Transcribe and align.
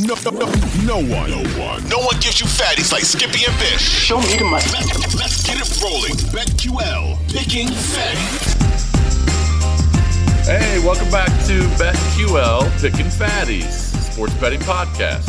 No, 0.00 0.14
no, 0.24 0.30
no, 0.30 0.46
no 0.84 0.96
one, 0.98 1.28
no 1.28 1.42
one, 1.58 1.88
no 1.88 1.98
one 1.98 2.14
gives 2.20 2.38
you 2.38 2.46
fatties 2.46 2.92
like 2.92 3.02
Skippy 3.02 3.44
and 3.48 3.58
Bish. 3.58 3.80
Show 3.80 4.20
me 4.20 4.36
the 4.38 4.44
money. 4.44 4.64
Let's, 4.72 5.14
let's 5.16 5.44
get 5.44 5.56
it 5.58 5.82
rolling. 5.82 6.14
BetQL, 6.30 7.18
picking 7.28 7.66
fatties. 7.66 8.54
Hey, 10.46 10.78
welcome 10.86 11.10
back 11.10 11.26
to 11.46 11.62
BetQL 11.82 12.70
Picking 12.80 13.06
Fatties, 13.06 14.12
sports 14.12 14.34
betting 14.34 14.60
podcast 14.60 15.26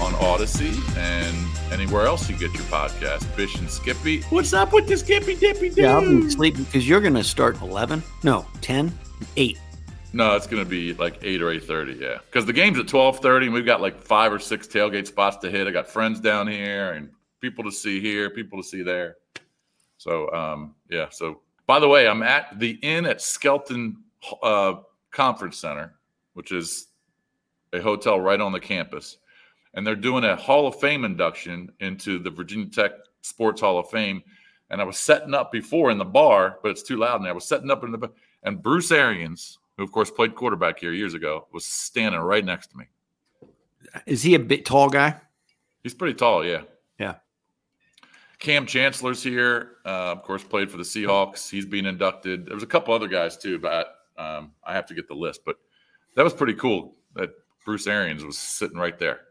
on 0.00 0.14
Audacy 0.14 0.72
and 0.96 1.36
anywhere 1.70 2.06
else 2.06 2.30
you 2.30 2.36
get 2.38 2.54
your 2.54 2.64
podcast. 2.64 3.36
Bish 3.36 3.56
and 3.56 3.68
Skippy. 3.68 4.22
What's 4.30 4.54
up 4.54 4.72
with 4.72 4.88
the 4.88 4.96
Skippy 4.96 5.34
Dippy 5.36 5.68
Doo? 5.68 5.82
Yeah, 5.82 5.98
I'm 5.98 6.30
sleeping 6.30 6.64
because 6.64 6.88
you're 6.88 7.02
going 7.02 7.12
to 7.12 7.24
start 7.24 7.60
11. 7.60 8.02
No, 8.22 8.46
10, 8.62 8.90
8. 9.36 9.58
No, 10.14 10.36
it's 10.36 10.46
going 10.46 10.62
to 10.62 10.68
be 10.68 10.92
like 10.94 11.18
eight 11.22 11.40
or 11.40 11.50
eight 11.50 11.64
thirty. 11.64 11.94
Yeah, 11.94 12.18
because 12.26 12.44
the 12.44 12.52
game's 12.52 12.78
at 12.78 12.86
twelve 12.86 13.20
thirty, 13.20 13.46
and 13.46 13.54
we've 13.54 13.66
got 13.66 13.80
like 13.80 13.98
five 13.98 14.32
or 14.32 14.38
six 14.38 14.66
tailgate 14.66 15.06
spots 15.06 15.38
to 15.38 15.50
hit. 15.50 15.66
I 15.66 15.70
got 15.70 15.88
friends 15.88 16.20
down 16.20 16.46
here 16.46 16.92
and 16.92 17.10
people 17.40 17.64
to 17.64 17.72
see 17.72 18.00
here, 18.00 18.30
people 18.30 18.60
to 18.62 18.66
see 18.66 18.82
there. 18.82 19.16
So, 19.96 20.30
um, 20.32 20.74
yeah. 20.90 21.06
So, 21.10 21.40
by 21.66 21.78
the 21.78 21.88
way, 21.88 22.08
I'm 22.08 22.22
at 22.22 22.58
the 22.58 22.72
inn 22.82 23.06
at 23.06 23.22
Skelton 23.22 23.96
uh, 24.42 24.74
Conference 25.10 25.58
Center, 25.58 25.94
which 26.34 26.52
is 26.52 26.88
a 27.72 27.80
hotel 27.80 28.20
right 28.20 28.40
on 28.40 28.52
the 28.52 28.60
campus, 28.60 29.16
and 29.74 29.86
they're 29.86 29.96
doing 29.96 30.24
a 30.24 30.36
Hall 30.36 30.66
of 30.66 30.78
Fame 30.78 31.04
induction 31.04 31.70
into 31.80 32.18
the 32.18 32.30
Virginia 32.30 32.66
Tech 32.66 32.92
Sports 33.22 33.60
Hall 33.60 33.78
of 33.78 33.88
Fame. 33.88 34.22
And 34.68 34.80
I 34.80 34.84
was 34.84 34.98
setting 34.98 35.34
up 35.34 35.52
before 35.52 35.90
in 35.90 35.98
the 35.98 36.04
bar, 36.04 36.58
but 36.62 36.70
it's 36.70 36.82
too 36.82 36.96
loud. 36.96 37.20
And 37.20 37.28
I 37.28 37.32
was 37.32 37.46
setting 37.46 37.70
up 37.70 37.84
in 37.84 37.92
the 37.92 38.10
and 38.42 38.62
Bruce 38.62 38.90
Arians 38.90 39.58
who 39.82 39.86
of 39.86 39.90
course 39.90 40.12
played 40.12 40.36
quarterback 40.36 40.78
here 40.78 40.92
years 40.92 41.12
ago, 41.12 41.48
was 41.52 41.66
standing 41.66 42.20
right 42.20 42.44
next 42.44 42.68
to 42.68 42.78
me. 42.78 42.84
Is 44.06 44.22
he 44.22 44.36
a 44.36 44.38
bit 44.38 44.64
tall 44.64 44.88
guy? 44.88 45.16
He's 45.82 45.92
pretty 45.92 46.14
tall, 46.14 46.44
yeah. 46.44 46.62
Yeah. 47.00 47.16
Kam 48.38 48.64
Chancellor's 48.64 49.24
here. 49.24 49.78
Uh, 49.84 50.12
of 50.12 50.22
course, 50.22 50.44
played 50.44 50.70
for 50.70 50.76
the 50.76 50.84
Seahawks. 50.84 51.50
He's 51.50 51.66
being 51.66 51.84
inducted. 51.84 52.46
There 52.46 52.54
was 52.54 52.62
a 52.62 52.68
couple 52.68 52.94
other 52.94 53.08
guys 53.08 53.36
too, 53.36 53.58
but 53.58 53.88
um, 54.16 54.52
I 54.62 54.72
have 54.72 54.86
to 54.86 54.94
get 54.94 55.08
the 55.08 55.14
list. 55.14 55.40
But 55.44 55.56
that 56.14 56.22
was 56.22 56.32
pretty 56.32 56.54
cool 56.54 56.94
that 57.16 57.30
Bruce 57.64 57.88
Arians 57.88 58.24
was 58.24 58.38
sitting 58.38 58.78
right 58.78 58.96
there. 59.00 59.22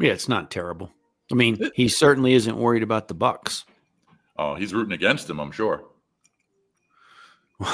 Yeah, 0.00 0.10
it's 0.10 0.28
not 0.28 0.50
terrible. 0.50 0.90
I 1.30 1.36
mean, 1.36 1.70
he 1.76 1.86
certainly 1.86 2.32
isn't 2.32 2.56
worried 2.56 2.82
about 2.82 3.06
the 3.06 3.14
Bucs. 3.14 3.62
Oh, 4.36 4.56
he's 4.56 4.74
rooting 4.74 4.92
against 4.92 5.30
him, 5.30 5.38
I'm 5.38 5.52
sure. 5.52 5.84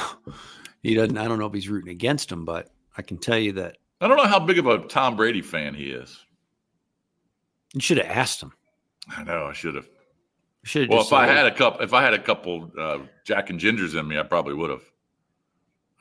he 0.81 0.95
doesn't. 0.95 1.17
I 1.17 1.27
don't 1.27 1.39
know 1.39 1.45
if 1.47 1.53
he's 1.53 1.69
rooting 1.69 1.91
against 1.91 2.31
him, 2.31 2.45
but 2.45 2.69
I 2.97 3.01
can 3.01 3.17
tell 3.17 3.37
you 3.37 3.53
that 3.53 3.77
I 4.01 4.07
don't 4.07 4.17
know 4.17 4.25
how 4.27 4.39
big 4.39 4.59
of 4.59 4.67
a 4.67 4.79
Tom 4.79 5.15
Brady 5.15 5.41
fan 5.41 5.73
he 5.73 5.91
is. 5.91 6.17
you 7.73 7.81
should 7.81 7.97
have 7.97 8.07
asked 8.07 8.41
him. 8.41 8.53
I 9.15 9.23
know 9.23 9.45
I 9.45 9.53
should 9.53 9.75
have. 9.75 9.87
Should 10.63 10.83
have 10.83 10.89
Well, 10.89 11.01
if 11.01 11.13
I 11.13 11.25
had 11.25 11.45
a 11.45 11.53
couple, 11.55 11.81
if 11.81 11.93
I 11.93 12.01
had 12.03 12.13
a 12.13 12.19
couple 12.21 12.71
uh, 12.79 12.99
Jack 13.25 13.49
and 13.49 13.59
Gingers 13.59 13.97
in 13.99 14.07
me, 14.07 14.19
I 14.19 14.23
probably 14.23 14.53
would 14.53 14.69
have. 14.69 14.83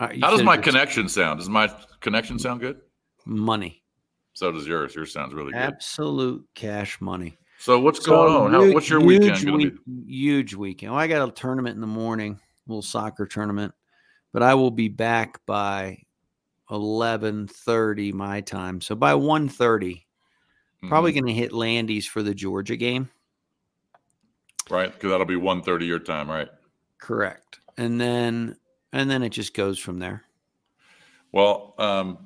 "Uh, 0.00 0.09
you 0.12 0.21
How 0.21 0.31
does 0.31 0.43
my 0.43 0.56
just- 0.56 0.65
connection 0.69 1.09
sound? 1.09 1.39
Does 1.41 1.49
my 1.49 1.72
connection 2.00 2.39
sound 2.39 2.60
good? 2.60 2.81
money? 3.25 3.83
So 4.33 4.50
does 4.53 4.66
yours. 4.66 4.95
Yours 4.95 5.12
sounds 5.12 5.34
really 5.34 5.53
good. 5.53 5.59
Absolute 5.60 6.47
cash 6.55 7.00
money. 7.00 7.37
So 7.59 7.78
what's 7.81 8.03
So, 8.05 8.12
going 8.12 8.34
on? 8.34 8.53
How, 8.53 8.72
what's 8.72 8.89
your 8.89 9.00
huge 9.00 9.21
weekend 9.22 9.45
going 9.47 9.59
to 9.59 9.65
week- 9.66 10.06
be? 10.06 10.12
Huge 10.15 10.55
weekend. 10.55 10.93
Well, 10.93 11.00
I 11.00 11.09
got 11.09 11.28
a 11.28 11.33
tournament 11.33 11.75
in 11.75 11.81
the 11.81 11.87
morning, 11.89 12.34
a 12.34 12.71
little 12.71 12.81
soccer 12.83 13.27
tournament, 13.27 13.75
but 14.33 14.43
I 14.43 14.55
will 14.55 14.71
be 14.71 14.89
back 14.89 15.44
by 15.47 16.03
eleven 16.71 17.47
thirty 17.47 18.12
my 18.12 18.41
time. 18.41 18.81
So 18.81 18.94
by 18.94 19.15
one 19.15 19.49
thirty, 19.49 20.06
probably 20.87 21.12
going 21.12 21.27
to 21.27 21.33
hit 21.33 21.53
Landy's 21.53 22.06
for 22.06 22.22
the 22.22 22.34
Georgia 22.34 22.77
game. 22.77 23.09
right 24.71 24.93
because 24.93 25.11
that'll 25.11 25.27
be 25.27 25.34
1.30 25.34 25.87
your 25.87 25.99
time, 25.99 26.31
right? 26.31 26.49
Correct. 26.99 27.61
And 27.77 28.00
then 28.00 28.56
and 28.93 29.11
then 29.11 29.22
it 29.22 29.31
just 29.31 29.55
goes 29.55 29.78
from 29.78 29.99
there. 29.99 30.25
Well, 31.33 31.75
um, 31.78 32.19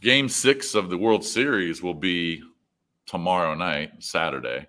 game 0.00 0.28
six 0.28 0.74
of 0.74 0.90
the 0.90 0.96
World 0.96 1.24
Series 1.24 1.82
will 1.82 1.94
be 1.94 2.42
tomorrow 3.06 3.54
night, 3.54 3.90
Saturday, 3.98 4.66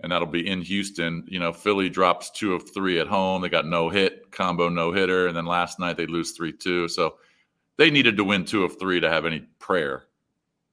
and 0.00 0.12
that'll 0.12 0.26
be 0.26 0.46
in 0.46 0.60
Houston. 0.62 1.24
You 1.26 1.40
know, 1.40 1.52
Philly 1.52 1.88
drops 1.88 2.30
two 2.30 2.54
of 2.54 2.72
three 2.72 3.00
at 3.00 3.06
home. 3.06 3.42
They 3.42 3.48
got 3.48 3.66
no 3.66 3.88
hit 3.88 4.30
combo, 4.30 4.68
no 4.68 4.92
hitter, 4.92 5.26
and 5.26 5.36
then 5.36 5.46
last 5.46 5.78
night 5.78 5.96
they 5.96 6.06
lose 6.06 6.32
three 6.32 6.52
two. 6.52 6.88
So 6.88 7.16
they 7.76 7.90
needed 7.90 8.16
to 8.16 8.24
win 8.24 8.44
two 8.44 8.64
of 8.64 8.78
three 8.78 9.00
to 9.00 9.10
have 9.10 9.24
any 9.26 9.40
prayer. 9.58 10.04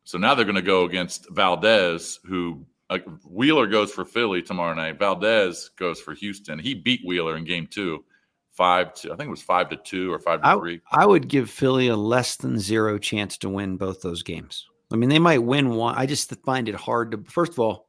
So 0.03 0.17
now 0.17 0.35
they're 0.35 0.45
going 0.45 0.55
to 0.55 0.61
go 0.61 0.83
against 0.83 1.29
Valdez, 1.29 2.19
who 2.25 2.65
uh, 2.89 2.99
Wheeler 3.29 3.67
goes 3.67 3.91
for 3.91 4.03
Philly 4.03 4.41
tomorrow 4.41 4.73
night. 4.73 4.99
Valdez 4.99 5.69
goes 5.77 6.01
for 6.01 6.13
Houston. 6.13 6.59
He 6.59 6.73
beat 6.73 7.01
Wheeler 7.05 7.37
in 7.37 7.45
game 7.45 7.67
two, 7.67 8.03
five 8.51 8.93
to 8.95 9.13
I 9.13 9.15
think 9.15 9.27
it 9.27 9.31
was 9.31 9.41
five 9.41 9.69
to 9.69 9.77
two 9.77 10.11
or 10.11 10.19
five 10.19 10.41
to 10.41 10.47
I, 10.47 10.55
three. 10.55 10.81
I 10.91 11.05
would 11.05 11.29
give 11.29 11.49
Philly 11.49 11.87
a 11.87 11.95
less 11.95 12.35
than 12.35 12.59
zero 12.59 12.97
chance 12.97 13.37
to 13.39 13.49
win 13.49 13.77
both 13.77 14.01
those 14.01 14.23
games. 14.23 14.67
I 14.91 14.95
mean, 14.95 15.09
they 15.09 15.19
might 15.19 15.39
win 15.43 15.71
one. 15.71 15.95
I 15.97 16.05
just 16.05 16.33
find 16.45 16.67
it 16.67 16.75
hard 16.75 17.11
to. 17.11 17.23
First 17.31 17.53
of 17.53 17.59
all, 17.59 17.87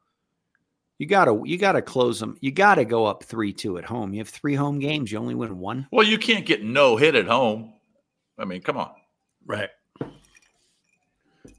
you 0.98 1.06
gotta 1.06 1.40
you 1.44 1.58
gotta 1.58 1.82
close 1.82 2.20
them. 2.20 2.36
You 2.40 2.52
gotta 2.52 2.84
go 2.84 3.06
up 3.06 3.24
three 3.24 3.52
two 3.52 3.78
at 3.78 3.84
home. 3.84 4.12
You 4.12 4.20
have 4.20 4.28
three 4.28 4.54
home 4.54 4.78
games. 4.78 5.10
You 5.10 5.18
only 5.18 5.34
win 5.34 5.58
one. 5.58 5.86
Well, 5.90 6.06
you 6.06 6.18
can't 6.18 6.46
get 6.46 6.62
no 6.62 6.96
hit 6.96 7.14
at 7.14 7.26
home. 7.26 7.72
I 8.38 8.44
mean, 8.44 8.62
come 8.62 8.76
on. 8.76 8.92
Right. 9.46 9.70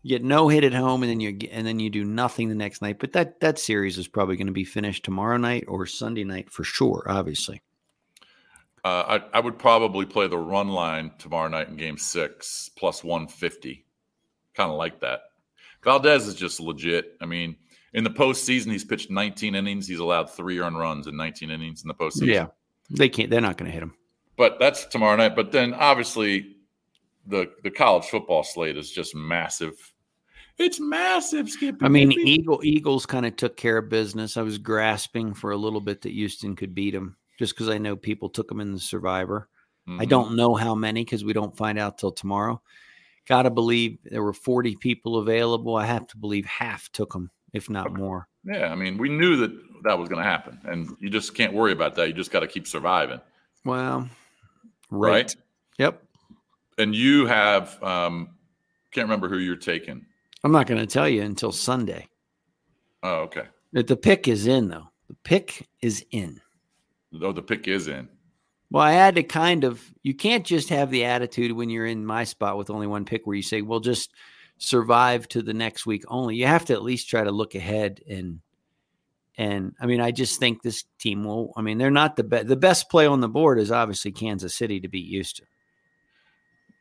You 0.01 0.09
get 0.09 0.23
no 0.23 0.47
hit 0.50 0.63
at 0.63 0.73
home, 0.73 1.03
and 1.03 1.09
then 1.09 1.19
you 1.19 1.38
and 1.51 1.66
then 1.66 1.79
you 1.79 1.90
do 1.90 2.03
nothing 2.03 2.47
the 2.50 2.56
next 2.56 2.81
night. 2.81 3.00
But 3.00 3.13
that 3.13 3.40
that 3.40 3.57
series 3.59 3.97
is 3.97 4.07
probably 4.07 4.35
going 4.35 4.47
to 4.47 4.53
be 4.53 4.63
finished 4.63 5.03
tomorrow 5.03 5.38
night 5.38 5.66
or 5.67 5.85
Sunday 5.85 6.23
night 6.23 6.50
for 6.52 6.63
sure. 6.63 7.03
Obviously, 7.07 7.62
Uh, 8.84 9.19
I, 9.34 9.38
I 9.38 9.40
would 9.40 9.57
probably 9.57 10.06
play 10.06 10.28
the 10.28 10.38
run 10.38 10.69
line 10.69 11.12
tomorrow 11.17 11.47
night 11.47 11.69
in 11.69 11.75
game 11.75 11.97
six 11.97 12.69
plus 12.78 13.03
150. 13.03 13.84
Kind 14.53 14.72
of 14.72 14.78
like 14.78 15.00
that. 15.02 15.22
Valdez 15.84 16.28
is 16.28 16.35
just 16.35 16.59
legit. 16.59 17.17
I 17.19 17.25
mean, 17.25 17.56
in 17.95 18.03
the 18.03 18.09
postseason, 18.11 18.72
he's 18.72 18.83
pitched 18.85 19.09
19 19.09 19.56
innings. 19.56 19.88
He's 19.88 20.00
allowed 20.00 20.29
three 20.29 20.59
earned 20.59 20.78
runs 20.78 21.08
in 21.08 21.17
19 21.17 21.49
innings 21.49 21.81
in 21.84 21.87
the 21.87 21.93
postseason. 21.96 22.28
yeah, 22.28 22.47
they 22.91 23.09
can't. 23.09 23.29
They're 23.29 23.41
not 23.41 23.58
going 23.58 23.67
to 23.70 23.73
hit 23.73 23.81
him. 23.81 23.96
But 24.37 24.59
that's 24.59 24.85
tomorrow 24.85 25.16
night. 25.16 25.35
But 25.35 25.52
then 25.52 25.73
obviously, 25.73 26.58
the 27.25 27.52
the 27.64 27.72
college 27.72 28.05
football 28.05 28.43
slate 28.43 28.78
is 28.78 28.91
just 28.91 29.16
massive. 29.16 29.73
It's 30.58 30.79
massive, 30.79 31.49
Skip. 31.49 31.78
I 31.81 31.90
mean. 31.90 32.11
Eagle 32.14 32.61
Eagles 32.64 33.05
kind 33.05 33.25
of 33.25 33.35
took 33.35 33.58
care 33.58 33.78
of 33.79 33.90
business. 33.90 34.37
I 34.37 34.41
was 34.41 34.58
grasping 34.58 35.34
for 35.34 35.52
a 35.52 35.58
little 35.58 35.81
bit 35.81 36.02
that 36.03 36.11
Houston 36.14 36.55
could 36.55 36.73
beat 36.75 36.91
them, 36.91 37.17
just 37.40 37.53
because 37.55 37.70
I 37.70 37.78
know 37.78 37.96
people 37.96 38.29
took 38.29 38.47
them 38.47 38.61
in 38.61 38.72
the 38.73 38.79
Survivor. 38.79 39.49
I 39.87 40.05
Mhm. 40.05 40.09
don't 40.09 40.35
know 40.35 40.55
how 40.55 40.73
many 40.75 41.03
because 41.03 41.23
we 41.23 41.34
don't 41.34 41.55
find 41.55 41.78
out 41.78 41.97
till 41.97 42.11
tomorrow. 42.11 42.61
Got 43.28 43.43
to 43.43 43.49
believe 43.52 43.99
there 44.03 44.23
were 44.23 44.34
40 44.34 44.75
people 44.78 45.17
available. 45.17 45.75
I 45.75 45.85
have 45.85 46.08
to 46.08 46.17
believe 46.17 46.46
half 46.46 46.91
took 46.91 47.14
them, 47.14 47.29
if 47.55 47.69
not 47.69 47.93
more. 47.93 48.28
Yeah, 48.43 48.72
I 48.72 48.75
mean, 48.75 48.97
we 48.97 49.09
knew 49.09 49.37
that 49.37 49.52
that 49.84 49.97
was 49.97 50.09
going 50.09 50.22
to 50.23 50.29
happen, 50.29 50.59
and 50.66 50.96
you 50.99 51.09
just 51.09 51.34
can't 51.35 51.53
worry 51.53 51.72
about 51.72 51.96
that. 51.96 52.07
You 52.07 52.13
just 52.13 52.31
got 52.31 52.41
to 52.41 52.47
keep 52.47 52.67
surviving, 52.67 53.22
Well, 53.63 54.09
right? 54.91 55.11
right. 55.11 55.35
Yep. 55.79 56.03
And 56.78 56.93
you 56.93 57.25
have, 57.25 57.81
um, 57.81 58.29
can't 58.91 59.05
remember 59.05 59.29
who 59.29 59.37
you're 59.37 59.55
taking. 59.55 60.05
I'm 60.43 60.52
not 60.52 60.67
going 60.67 60.79
to 60.79 60.85
tell 60.87 61.07
you 61.07 61.22
until 61.22 61.52
Sunday. 61.52 62.07
Oh, 63.03 63.22
okay. 63.22 63.43
But 63.73 63.87
The 63.87 63.96
pick 63.97 64.28
is 64.28 64.47
in 64.47 64.69
though. 64.69 64.90
The 65.08 65.16
pick 65.23 65.67
is 65.81 66.05
in. 66.11 66.41
Though 67.11 67.31
the 67.34 67.41
pick 67.41 67.67
is 67.67 67.87
in. 67.87 68.09
Well, 68.72 68.84
I 68.84 68.91
had 68.91 69.16
to 69.16 69.23
kind 69.23 69.63
of, 69.63 69.81
you 70.03 70.13
can't 70.13 70.46
just 70.46 70.69
have 70.69 70.90
the 70.91 71.05
attitude 71.05 71.51
when 71.51 71.69
you're 71.69 71.85
in 71.85 72.05
my 72.05 72.23
spot 72.23 72.58
with 72.58 72.69
only 72.69 72.87
one 72.87 73.05
pick 73.05 73.25
where 73.28 73.35
you 73.35 73.43
say, 73.43 73.61
well, 73.61 73.79
just 73.79 74.11
survive 74.57 75.28
to 75.29 75.41
the 75.41 75.53
next 75.53 75.85
week 75.85 76.03
only. 76.07 76.35
You 76.35 76.47
have 76.47 76.66
to 76.66 76.73
at 76.73 76.84
least 76.84 77.09
try 77.09 77.23
to 77.23 77.31
look 77.31 77.55
ahead 77.55 78.02
and, 78.07 78.40
and 79.37 79.73
I 79.81 79.85
mean, 79.85 79.99
I 79.99 80.11
just 80.11 80.40
think 80.40 80.61
this 80.61 80.85
team 80.97 81.25
will, 81.25 81.52
I 81.57 81.61
mean, 81.61 81.78
they're 81.78 81.91
not 81.91 82.16
the 82.16 82.23
best. 82.23 82.47
The 82.47 82.55
best 82.55 82.90
play 82.90 83.05
on 83.05 83.19
the 83.19 83.28
board 83.28 83.59
is 83.59 83.69
obviously 83.69 84.13
Kansas 84.13 84.55
City 84.55 84.79
to 84.79 84.87
beat 84.87 85.07
Houston. 85.09 85.46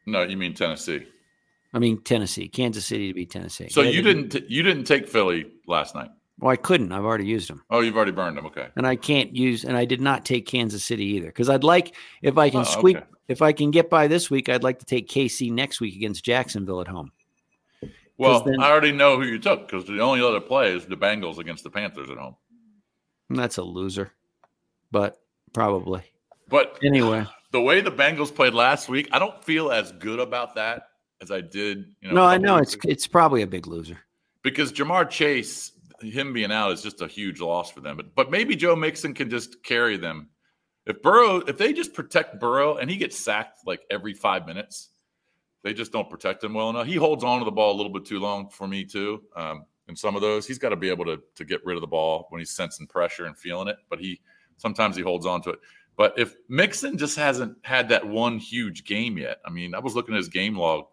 No, 0.06 0.22
you 0.22 0.36
mean 0.36 0.54
Tennessee. 0.54 1.06
I 1.72 1.80
mean, 1.80 2.00
Tennessee, 2.02 2.46
Kansas 2.46 2.84
City 2.86 3.08
to 3.08 3.14
beat 3.14 3.30
Tennessee. 3.30 3.68
So 3.70 3.82
you 3.82 4.02
didn't 4.02 4.28
t- 4.30 4.44
you 4.48 4.62
didn't 4.62 4.84
take 4.84 5.08
Philly 5.08 5.46
last 5.66 5.96
night. 5.96 6.10
Well, 6.38 6.52
I 6.52 6.56
couldn't. 6.56 6.92
I've 6.92 7.04
already 7.04 7.26
used 7.26 7.48
them. 7.50 7.64
Oh, 7.70 7.80
you've 7.80 7.96
already 7.96 8.12
burned 8.12 8.36
them. 8.36 8.46
Okay. 8.46 8.68
and 8.76 8.86
I 8.86 8.94
can't 8.96 9.34
use 9.34 9.64
and 9.64 9.76
I 9.76 9.84
did 9.84 10.00
not 10.00 10.24
take 10.24 10.46
Kansas 10.46 10.84
City 10.84 11.04
either 11.16 11.26
because 11.26 11.48
I'd 11.48 11.64
like 11.64 11.96
if 12.22 12.38
I 12.38 12.50
can 12.50 12.60
Oh, 12.60 12.64
squeak 12.64 12.98
okay. 12.98 13.06
if 13.26 13.42
I 13.42 13.52
can 13.52 13.72
get 13.72 13.90
by 13.90 14.06
this 14.06 14.30
week, 14.30 14.48
I'd 14.48 14.62
like 14.62 14.78
to 14.78 14.84
take 14.84 15.08
KC 15.08 15.50
next 15.50 15.80
week 15.80 15.96
against 15.96 16.24
Jacksonville 16.24 16.80
at 16.80 16.86
home. 16.88 17.10
Well, 18.16 18.40
then- 18.42 18.60
I 18.60 18.70
already 18.70 18.92
know 18.92 19.16
who 19.18 19.24
you 19.26 19.38
took 19.38 19.66
because 19.66 19.84
the 19.86 20.00
only 20.00 20.22
other 20.22 20.40
play 20.40 20.72
is 20.74 20.86
the 20.86 20.96
Bengals 20.96 21.38
against 21.38 21.64
the 21.64 21.70
Panthers 21.70 22.10
at 22.10 22.18
home. 22.18 22.36
That's 23.30 23.56
a 23.58 23.62
loser, 23.62 24.12
but 24.92 25.20
probably 25.52 26.02
But 26.48 26.78
anyway. 26.84 27.26
the 27.52 27.60
way 27.60 27.80
the 27.80 27.90
Bengals 27.90 28.34
played 28.34 28.54
last 28.54 28.88
week, 28.88 29.08
I 29.12 29.18
don't 29.18 29.42
feel 29.44 29.70
as 29.72 29.92
good 29.92 30.20
about 30.20 30.54
that 30.56 30.88
as 31.20 31.30
I 31.30 31.40
did. 31.40 31.86
You 32.00 32.08
know, 32.10 32.14
No, 32.16 32.24
I 32.24 32.38
know 32.38 32.56
it's 32.58 32.74
ago. 32.74 32.88
it's 32.88 33.06
probably 33.06 33.42
a 33.42 33.46
big 33.46 33.66
loser. 33.66 33.98
because 34.42 34.72
Ja'Marr 34.72 35.08
Chase, 35.08 35.72
him 36.00 36.32
being 36.34 36.52
out 36.52 36.70
is 36.72 36.82
just 36.82 37.00
a 37.00 37.06
huge 37.06 37.40
loss 37.40 37.70
for 37.70 37.80
them. 37.80 37.96
But 37.96 38.14
but 38.14 38.30
maybe 38.30 38.54
Joe 38.56 38.76
Mixon 38.76 39.14
can 39.14 39.30
just 39.30 39.62
carry 39.64 39.96
them. 39.96 40.28
If 40.86 41.00
Burrow, 41.00 41.36
if 41.38 41.56
they 41.56 41.72
just 41.72 41.94
protect 41.94 42.38
Burrow 42.38 42.76
and 42.76 42.90
he 42.90 42.96
gets 42.98 43.18
sacked 43.18 43.60
like 43.66 43.80
every 43.90 44.12
five 44.12 44.46
minutes, 44.46 44.90
they 45.64 45.74
just 45.74 45.90
don't 45.90 46.08
protect 46.08 46.44
him 46.44 46.54
well 46.54 46.70
enough. 46.70 46.86
He 46.86 46.94
holds 46.94 47.24
on 47.24 47.40
to 47.40 47.44
the 47.44 47.50
ball 47.50 47.74
a 47.74 47.76
little 47.76 47.92
bit 47.92 48.04
too 48.04 48.20
long 48.20 48.48
for 48.50 48.68
me 48.68 48.84
too. 48.84 49.22
Um, 49.34 49.64
in 49.88 49.96
some 49.96 50.14
of 50.14 50.22
those, 50.22 50.46
he's 50.46 50.58
got 50.58 50.68
to 50.68 50.76
be 50.76 50.90
able 50.90 51.04
to 51.06 51.18
to 51.34 51.44
get 51.44 51.64
rid 51.64 51.76
of 51.76 51.80
the 51.80 51.86
ball 51.88 52.26
when 52.30 52.38
he's 52.38 52.50
sensing 52.52 52.86
pressure 52.86 53.24
and 53.24 53.36
feeling 53.36 53.66
it. 53.68 53.76
But 53.90 53.98
he 53.98 54.20
sometimes 54.58 54.94
he 54.94 55.02
holds 55.02 55.26
on 55.26 55.42
to 55.42 55.50
it. 55.50 55.58
But 55.96 56.14
if 56.18 56.34
Mixon 56.48 56.98
just 56.98 57.16
hasn't 57.16 57.56
had 57.62 57.88
that 57.88 58.06
one 58.06 58.38
huge 58.38 58.84
game 58.84 59.16
yet, 59.16 59.38
I 59.46 59.50
mean, 59.50 59.74
I 59.74 59.78
was 59.78 59.94
looking 59.94 60.14
at 60.14 60.18
his 60.18 60.28
game 60.28 60.58
log, 60.58 60.86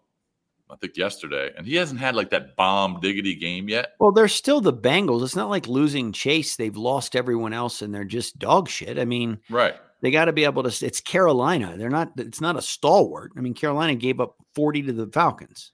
I 0.70 0.76
think 0.76 0.96
yesterday, 0.96 1.50
and 1.56 1.66
he 1.66 1.74
hasn't 1.74 1.98
had 2.00 2.14
like 2.14 2.30
that 2.30 2.54
bomb 2.56 3.00
diggity 3.00 3.34
game 3.34 3.68
yet. 3.68 3.94
Well, 3.98 4.12
they're 4.12 4.28
still 4.28 4.60
the 4.60 4.72
Bengals. 4.72 5.24
It's 5.24 5.36
not 5.36 5.50
like 5.50 5.66
losing 5.66 6.12
Chase. 6.12 6.54
They've 6.56 6.76
lost 6.76 7.16
everyone 7.16 7.52
else 7.52 7.82
and 7.82 7.92
they're 7.92 8.04
just 8.04 8.38
dog 8.38 8.68
shit. 8.68 8.98
I 8.98 9.04
mean, 9.04 9.40
Right. 9.50 9.74
They 10.02 10.10
got 10.10 10.26
to 10.26 10.32
be 10.32 10.44
able 10.44 10.62
to 10.64 10.86
it's 10.86 11.00
Carolina. 11.00 11.76
They're 11.78 11.88
not 11.90 12.12
it's 12.18 12.40
not 12.40 12.56
a 12.56 12.62
stalwart. 12.62 13.32
I 13.36 13.40
mean, 13.40 13.54
Carolina 13.54 13.94
gave 13.94 14.20
up 14.20 14.36
40 14.54 14.82
to 14.82 14.92
the 14.92 15.06
Falcons. 15.06 15.72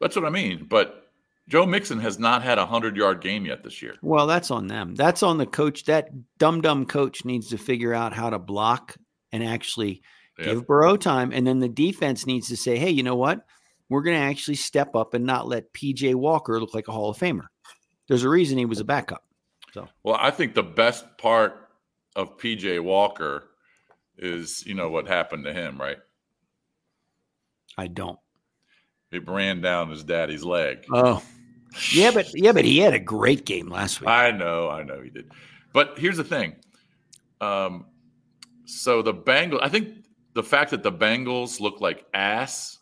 That's 0.00 0.16
what 0.16 0.24
I 0.24 0.30
mean. 0.30 0.66
But 0.68 1.06
Joe 1.48 1.66
Mixon 1.66 2.00
has 2.00 2.18
not 2.18 2.42
had 2.42 2.58
a 2.58 2.66
hundred 2.66 2.96
yard 2.96 3.20
game 3.20 3.44
yet 3.44 3.62
this 3.62 3.82
year. 3.82 3.94
Well, 4.02 4.26
that's 4.26 4.50
on 4.50 4.66
them. 4.66 4.94
That's 4.94 5.22
on 5.22 5.36
the 5.38 5.46
coach. 5.46 5.84
That 5.84 6.08
dumb 6.38 6.60
dumb 6.60 6.86
coach 6.86 7.24
needs 7.24 7.48
to 7.48 7.58
figure 7.58 7.92
out 7.94 8.12
how 8.12 8.30
to 8.30 8.38
block 8.38 8.96
and 9.32 9.44
actually 9.44 10.02
Yeah. 10.38 10.46
give 10.46 10.66
Burrow 10.66 10.96
time. 10.96 11.32
And 11.32 11.46
then 11.46 11.58
the 11.58 11.68
defense 11.68 12.26
needs 12.26 12.48
to 12.48 12.56
say, 12.56 12.78
hey, 12.78 12.90
you 12.90 13.02
know 13.02 13.16
what? 13.16 13.44
We're 13.88 14.02
going 14.02 14.16
to 14.16 14.24
actually 14.24 14.54
step 14.54 14.94
up 14.94 15.14
and 15.14 15.24
not 15.26 15.48
let 15.48 15.72
PJ 15.72 16.14
Walker 16.14 16.60
look 16.60 16.72
like 16.74 16.86
a 16.88 16.92
Hall 16.92 17.10
of 17.10 17.18
Famer. 17.18 17.46
There's 18.08 18.22
a 18.22 18.28
reason 18.28 18.56
he 18.56 18.64
was 18.64 18.80
a 18.80 18.84
backup. 18.84 19.24
So, 19.74 19.88
well, 20.04 20.16
I 20.18 20.30
think 20.30 20.54
the 20.54 20.62
best 20.62 21.04
part 21.18 21.68
of 22.16 22.38
PJ 22.38 22.80
Walker 22.82 23.49
is, 24.20 24.64
you 24.66 24.74
know, 24.74 24.90
what 24.90 25.08
happened 25.08 25.44
to 25.44 25.52
him, 25.52 25.80
right? 25.80 25.98
I 27.76 27.88
don't. 27.88 28.18
It 29.10 29.28
ran 29.28 29.60
down 29.60 29.90
his 29.90 30.04
daddy's 30.04 30.44
leg. 30.44 30.84
Oh, 30.92 31.22
yeah, 31.92 32.10
but 32.12 32.26
yeah, 32.34 32.52
but 32.52 32.64
he 32.64 32.78
had 32.78 32.94
a 32.94 33.00
great 33.00 33.44
game 33.44 33.68
last 33.68 34.00
week. 34.00 34.08
I 34.08 34.30
know, 34.30 34.68
I 34.68 34.82
know 34.82 35.00
he 35.02 35.10
did. 35.10 35.30
But 35.72 35.98
here's 35.98 36.16
the 36.16 36.24
thing. 36.24 36.56
Um, 37.40 37.86
so 38.66 39.02
the 39.02 39.14
Bengals, 39.14 39.60
I 39.62 39.68
think 39.68 40.04
the 40.34 40.42
fact 40.42 40.70
that 40.70 40.82
the 40.82 40.92
Bengals 40.92 41.60
look 41.60 41.80
like 41.80 42.04
ass 42.14 42.78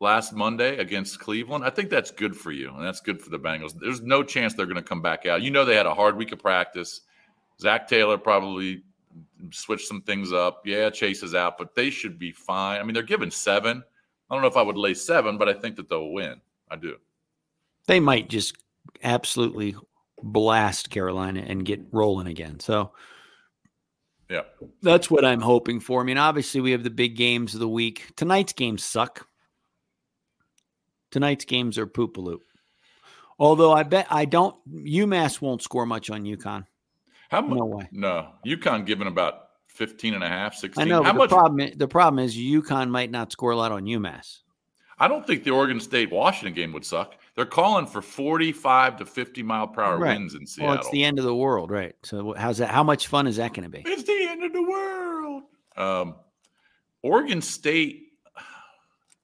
last 0.00 0.32
Monday 0.32 0.76
against 0.78 1.20
Cleveland, 1.20 1.64
I 1.64 1.70
think 1.70 1.88
that's 1.88 2.10
good 2.10 2.36
for 2.36 2.50
you, 2.50 2.70
and 2.74 2.84
that's 2.84 3.00
good 3.00 3.22
for 3.22 3.30
the 3.30 3.38
Bengals. 3.38 3.74
There's 3.78 4.02
no 4.02 4.22
chance 4.22 4.52
they're 4.52 4.66
going 4.66 4.76
to 4.76 4.82
come 4.82 5.02
back 5.02 5.26
out. 5.26 5.42
You 5.42 5.50
know, 5.50 5.64
they 5.64 5.76
had 5.76 5.86
a 5.86 5.94
hard 5.94 6.16
week 6.16 6.32
of 6.32 6.40
practice. 6.40 7.02
Zac 7.60 7.88
Taylor 7.88 8.18
probably 8.18 8.82
switched 9.50 9.86
some 9.88 10.02
things 10.02 10.32
up. 10.32 10.62
Yeah, 10.66 10.90
Chase 10.90 11.22
is 11.22 11.34
out, 11.34 11.58
but 11.58 11.74
they 11.74 11.90
should 11.90 12.18
be 12.18 12.32
fine. 12.32 12.80
I 12.80 12.84
mean, 12.84 12.94
they're 12.94 13.02
given 13.02 13.30
seven. 13.30 13.82
I 14.30 14.34
don't 14.34 14.42
know 14.42 14.48
if 14.48 14.56
I 14.56 14.62
would 14.62 14.76
lay 14.78 14.94
seven, 14.94 15.36
but 15.38 15.48
I 15.48 15.52
think 15.52 15.76
that 15.76 15.88
they'll 15.88 16.10
win. 16.12 16.40
I 16.70 16.76
do. 16.76 16.96
they 17.86 18.00
might 18.00 18.28
just 18.30 18.56
absolutely 19.02 19.74
blast 20.22 20.88
Carolina 20.90 21.44
and 21.46 21.64
get 21.64 21.80
rolling 21.92 22.28
again. 22.28 22.58
So 22.60 22.92
Yeah. 24.30 24.42
that's 24.80 25.10
what 25.10 25.24
I'm 25.24 25.40
hoping 25.40 25.80
for. 25.80 26.00
I 26.00 26.04
mean, 26.04 26.16
obviously, 26.16 26.60
we 26.60 26.70
have 26.72 26.84
the 26.84 26.90
big 26.90 27.16
games 27.16 27.54
of 27.54 27.60
the 27.60 27.68
week. 27.68 28.12
Tonight's 28.16 28.52
games 28.52 28.84
suck. 28.84 29.28
Tonight's 31.10 31.44
games 31.44 31.76
are 31.76 31.86
poopaloop. 31.86 32.40
Although 33.38 33.72
I 33.72 33.82
bet 33.82 34.06
I 34.10 34.24
don't, 34.24 34.54
UMass 34.72 35.40
won't 35.40 35.62
score 35.62 35.84
much 35.84 36.08
on 36.08 36.22
UConn. 36.24 36.64
How 37.32 37.40
much? 37.40 37.58
No 37.58 37.64
way. 37.64 37.88
No, 37.92 38.28
UConn 38.46 38.84
given 38.84 39.06
about 39.06 39.48
15 39.68 40.12
and 40.12 40.22
a 40.22 40.28
half, 40.28 40.54
16. 40.54 40.82
I 40.82 40.86
know. 40.86 41.02
How 41.02 41.12
But 41.12 41.18
much? 41.18 41.30
the 41.30 41.36
problem, 41.36 41.70
the 41.76 41.88
problem 41.88 42.18
is 42.22 42.36
UConn 42.36 42.90
might 42.90 43.10
not 43.10 43.32
score 43.32 43.52
a 43.52 43.56
lot 43.56 43.72
on 43.72 43.84
UMass. 43.86 44.40
I 44.98 45.08
don't 45.08 45.26
think 45.26 45.42
the 45.42 45.50
Oregon 45.50 45.80
State 45.80 46.12
Washington 46.12 46.52
game 46.54 46.72
would 46.74 46.84
suck. 46.84 47.14
They're 47.34 47.46
calling 47.46 47.86
for 47.86 48.02
45 48.02 48.98
to 48.98 49.06
50 49.06 49.42
mile 49.42 49.66
per 49.66 49.82
hour 49.82 49.98
Right. 49.98 50.10
winds 50.18 50.34
in 50.34 50.46
Seattle. 50.46 50.74
Well, 50.74 50.80
it's 50.82 50.90
the 50.90 51.02
end 51.02 51.18
of 51.18 51.24
the 51.24 51.34
world, 51.34 51.70
right? 51.70 51.94
So 52.02 52.34
how's 52.36 52.58
that? 52.58 52.68
How 52.68 52.84
much 52.84 53.06
fun 53.06 53.26
is 53.26 53.36
that 53.36 53.54
going 53.54 53.64
to 53.64 53.70
be? 53.70 53.82
It's 53.86 54.02
the 54.02 54.26
end 54.28 54.44
of 54.44 54.52
the 54.52 54.62
world. 54.62 55.42
Um, 55.74 56.16
Oregon 57.02 57.40
State, 57.40 58.08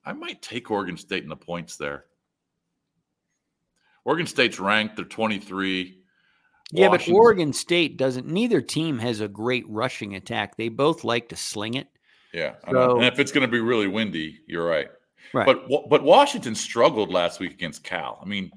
I 0.02 0.14
might 0.14 0.40
take 0.40 0.70
Oregon 0.70 0.96
State 0.96 1.25
in 1.25 1.28
the 1.28 1.37
points 1.37 1.76
there. 1.76 2.06
Oregon 4.06 4.26
State's 4.26 4.58
ranked, 4.58 4.96
they're 4.96 5.05
23. 5.05 5.96
Yeah, 6.70 6.88
but 6.91 7.09
Oregon 7.09 7.53
State 7.53 7.97
doesn't. 7.97 8.26
Neither 8.26 8.61
team 8.61 8.99
has 8.99 9.20
a 9.20 9.29
great 9.29 9.65
rushing 9.69 10.15
attack. 10.15 10.56
They 10.56 10.69
both 10.69 11.03
like 11.03 11.31
to 11.31 11.37
sling 11.37 11.75
it. 11.75 11.89
Yeah. 12.32 12.56
So- 12.70 12.96
and 12.96 13.06
if 13.06 13.19
it's 13.19 13.32
going 13.32 13.46
to 13.46 13.51
be 13.51 13.60
really 13.60 13.87
windy, 13.87 14.41
you're 14.46 14.67
right. 14.67 14.89
Right. 15.32 15.46
But 15.46 15.89
but 15.89 16.03
Washington 16.03 16.55
struggled 16.55 17.10
last 17.10 17.41
week 17.41 17.53
against 17.53 17.84
Cal. 17.84 18.19
I 18.22 18.25
mean, 18.25 18.51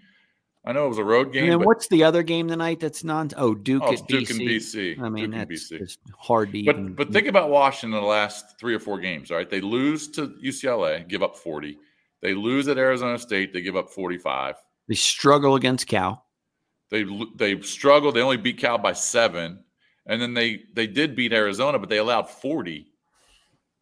I 0.63 0.73
know 0.73 0.85
it 0.85 0.89
was 0.89 0.99
a 0.99 1.03
road 1.03 1.33
game. 1.33 1.43
and 1.43 1.51
then 1.53 1.59
but, 1.59 1.67
what's 1.67 1.87
the 1.87 2.03
other 2.03 2.23
game 2.23 2.47
tonight? 2.47 2.79
That's 2.79 3.03
non. 3.03 3.29
Oh, 3.35 3.55
Duke 3.55 3.83
oh, 3.85 3.93
at 3.93 4.07
Duke 4.07 4.27
BC. 4.27 4.29
and 4.29 4.39
BC. 4.39 4.99
I 5.01 5.09
mean, 5.09 5.31
Duke 5.31 5.39
that's 5.49 5.71
BC. 5.71 5.79
just 5.79 5.99
hard 6.17 6.51
to 6.51 6.59
even. 6.59 6.93
But 6.93 7.07
but 7.07 7.13
think 7.13 7.27
about 7.27 7.49
Washington 7.49 7.99
the 7.99 8.05
last 8.05 8.57
three 8.59 8.73
or 8.73 8.79
four 8.79 8.99
games. 8.99 9.31
All 9.31 9.37
right, 9.37 9.49
they 9.49 9.61
lose 9.61 10.07
to 10.09 10.27
UCLA, 10.43 11.07
give 11.07 11.23
up 11.23 11.35
forty. 11.35 11.77
They 12.21 12.33
lose 12.35 12.67
at 12.67 12.77
Arizona 12.77 13.17
State, 13.17 13.51
they 13.53 13.61
give 13.61 13.75
up 13.75 13.89
forty-five. 13.89 14.55
they 14.87 14.95
struggle 14.95 15.55
against 15.55 15.87
Cal. 15.87 16.25
They 16.91 17.05
they 17.35 17.59
struggled. 17.61 18.15
They 18.15 18.21
only 18.21 18.37
beat 18.37 18.57
Cal 18.59 18.77
by 18.77 18.93
seven, 18.93 19.63
and 20.05 20.21
then 20.21 20.33
they 20.33 20.63
they 20.73 20.87
did 20.87 21.15
beat 21.15 21.33
Arizona, 21.33 21.79
but 21.79 21.89
they 21.89 21.97
allowed 21.97 22.29
forty. 22.29 22.91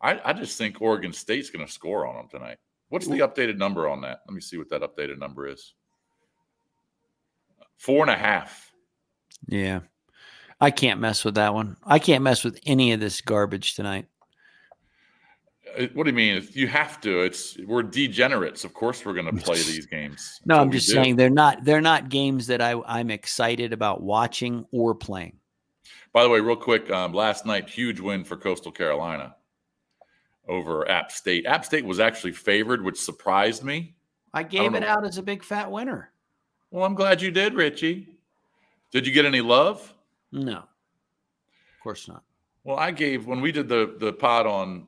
I 0.02 0.22
I 0.24 0.34
just 0.34 0.58
think 0.58 0.80
Oregon 0.80 1.12
State's 1.12 1.50
going 1.50 1.66
to 1.66 1.72
score 1.72 2.06
on 2.06 2.16
them 2.16 2.28
tonight. 2.30 2.58
What's 2.90 3.08
the 3.08 3.20
updated 3.20 3.58
number 3.58 3.90
on 3.90 4.02
that? 4.02 4.22
Let 4.28 4.34
me 4.34 4.42
see 4.42 4.58
what 4.58 4.70
that 4.70 4.82
updated 4.82 5.18
number 5.20 5.48
is. 5.48 5.74
Four 7.78 8.04
and 8.04 8.12
a 8.12 8.18
half. 8.18 8.72
Yeah, 9.48 9.82
I 10.62 10.70
can't 10.70 11.00
mess 11.00 11.26
with 11.26 11.36
that 11.36 11.54
one. 11.54 11.78
I 11.84 11.98
can't 11.98 12.24
mess 12.24 12.44
with 12.44 12.60
any 12.66 12.92
of 12.92 13.00
this 13.00 13.22
garbage 13.22 13.74
tonight. 13.74 14.08
Uh, 15.78 15.88
What 15.94 16.04
do 16.06 16.10
you 16.10 16.16
mean? 16.16 16.36
If 16.38 16.56
You 16.56 16.68
have 16.68 17.00
to. 17.02 17.22
It's 17.22 17.58
we're 17.66 17.84
degenerates. 17.84 18.64
Of 18.64 18.74
course, 18.74 19.06
we're 19.06 19.14
going 19.14 19.34
to 19.36 19.44
play 19.44 19.58
these 19.58 19.86
games. 19.92 20.40
No, 20.46 20.60
I'm 20.60 20.72
just 20.72 20.88
do. 20.88 20.94
saying 20.94 21.16
they're 21.16 21.30
not. 21.30 21.64
They're 21.64 21.82
not 21.82 22.10
games 22.10 22.48
that 22.48 22.62
I 22.62 22.76
I'm 22.86 23.10
excited 23.12 23.74
about 23.74 24.02
watching 24.02 24.66
or 24.72 24.96
playing. 24.96 25.38
By 26.12 26.24
the 26.24 26.30
way, 26.30 26.40
real 26.40 26.56
quick, 26.56 26.90
um, 26.90 27.14
last 27.14 27.46
night, 27.46 27.70
huge 27.70 28.00
win 28.00 28.24
for 28.24 28.36
Coastal 28.36 28.72
Carolina 28.72 29.36
over 30.48 30.90
App 30.90 31.12
State. 31.12 31.46
App 31.46 31.64
State 31.64 31.86
was 31.86 32.00
actually 32.00 32.32
favored, 32.32 32.84
which 32.84 33.00
surprised 33.00 33.64
me. 33.64 33.96
I 34.34 34.44
gave 34.44 34.74
it 34.74 34.80
know. 34.82 34.88
out 34.88 35.06
as 35.06 35.18
a 35.18 35.24
big 35.24 35.44
fat 35.44 35.70
winner. 35.72 36.12
Well, 36.72 36.84
I'm 36.84 36.96
glad 36.96 37.22
you 37.22 37.32
did, 37.32 37.54
Richie. 37.54 38.08
Did 38.92 39.06
you 39.06 39.14
get 39.14 39.26
any 39.26 39.42
love? 39.42 39.94
No, 40.32 40.58
of 40.58 41.84
course 41.84 42.08
not. 42.08 42.24
Well, 42.64 42.78
I 42.78 42.92
gave 42.92 43.26
when 43.26 43.42
we 43.42 43.52
did 43.52 43.68
the 43.70 43.96
the 44.00 44.14
pod 44.14 44.46
on 44.46 44.88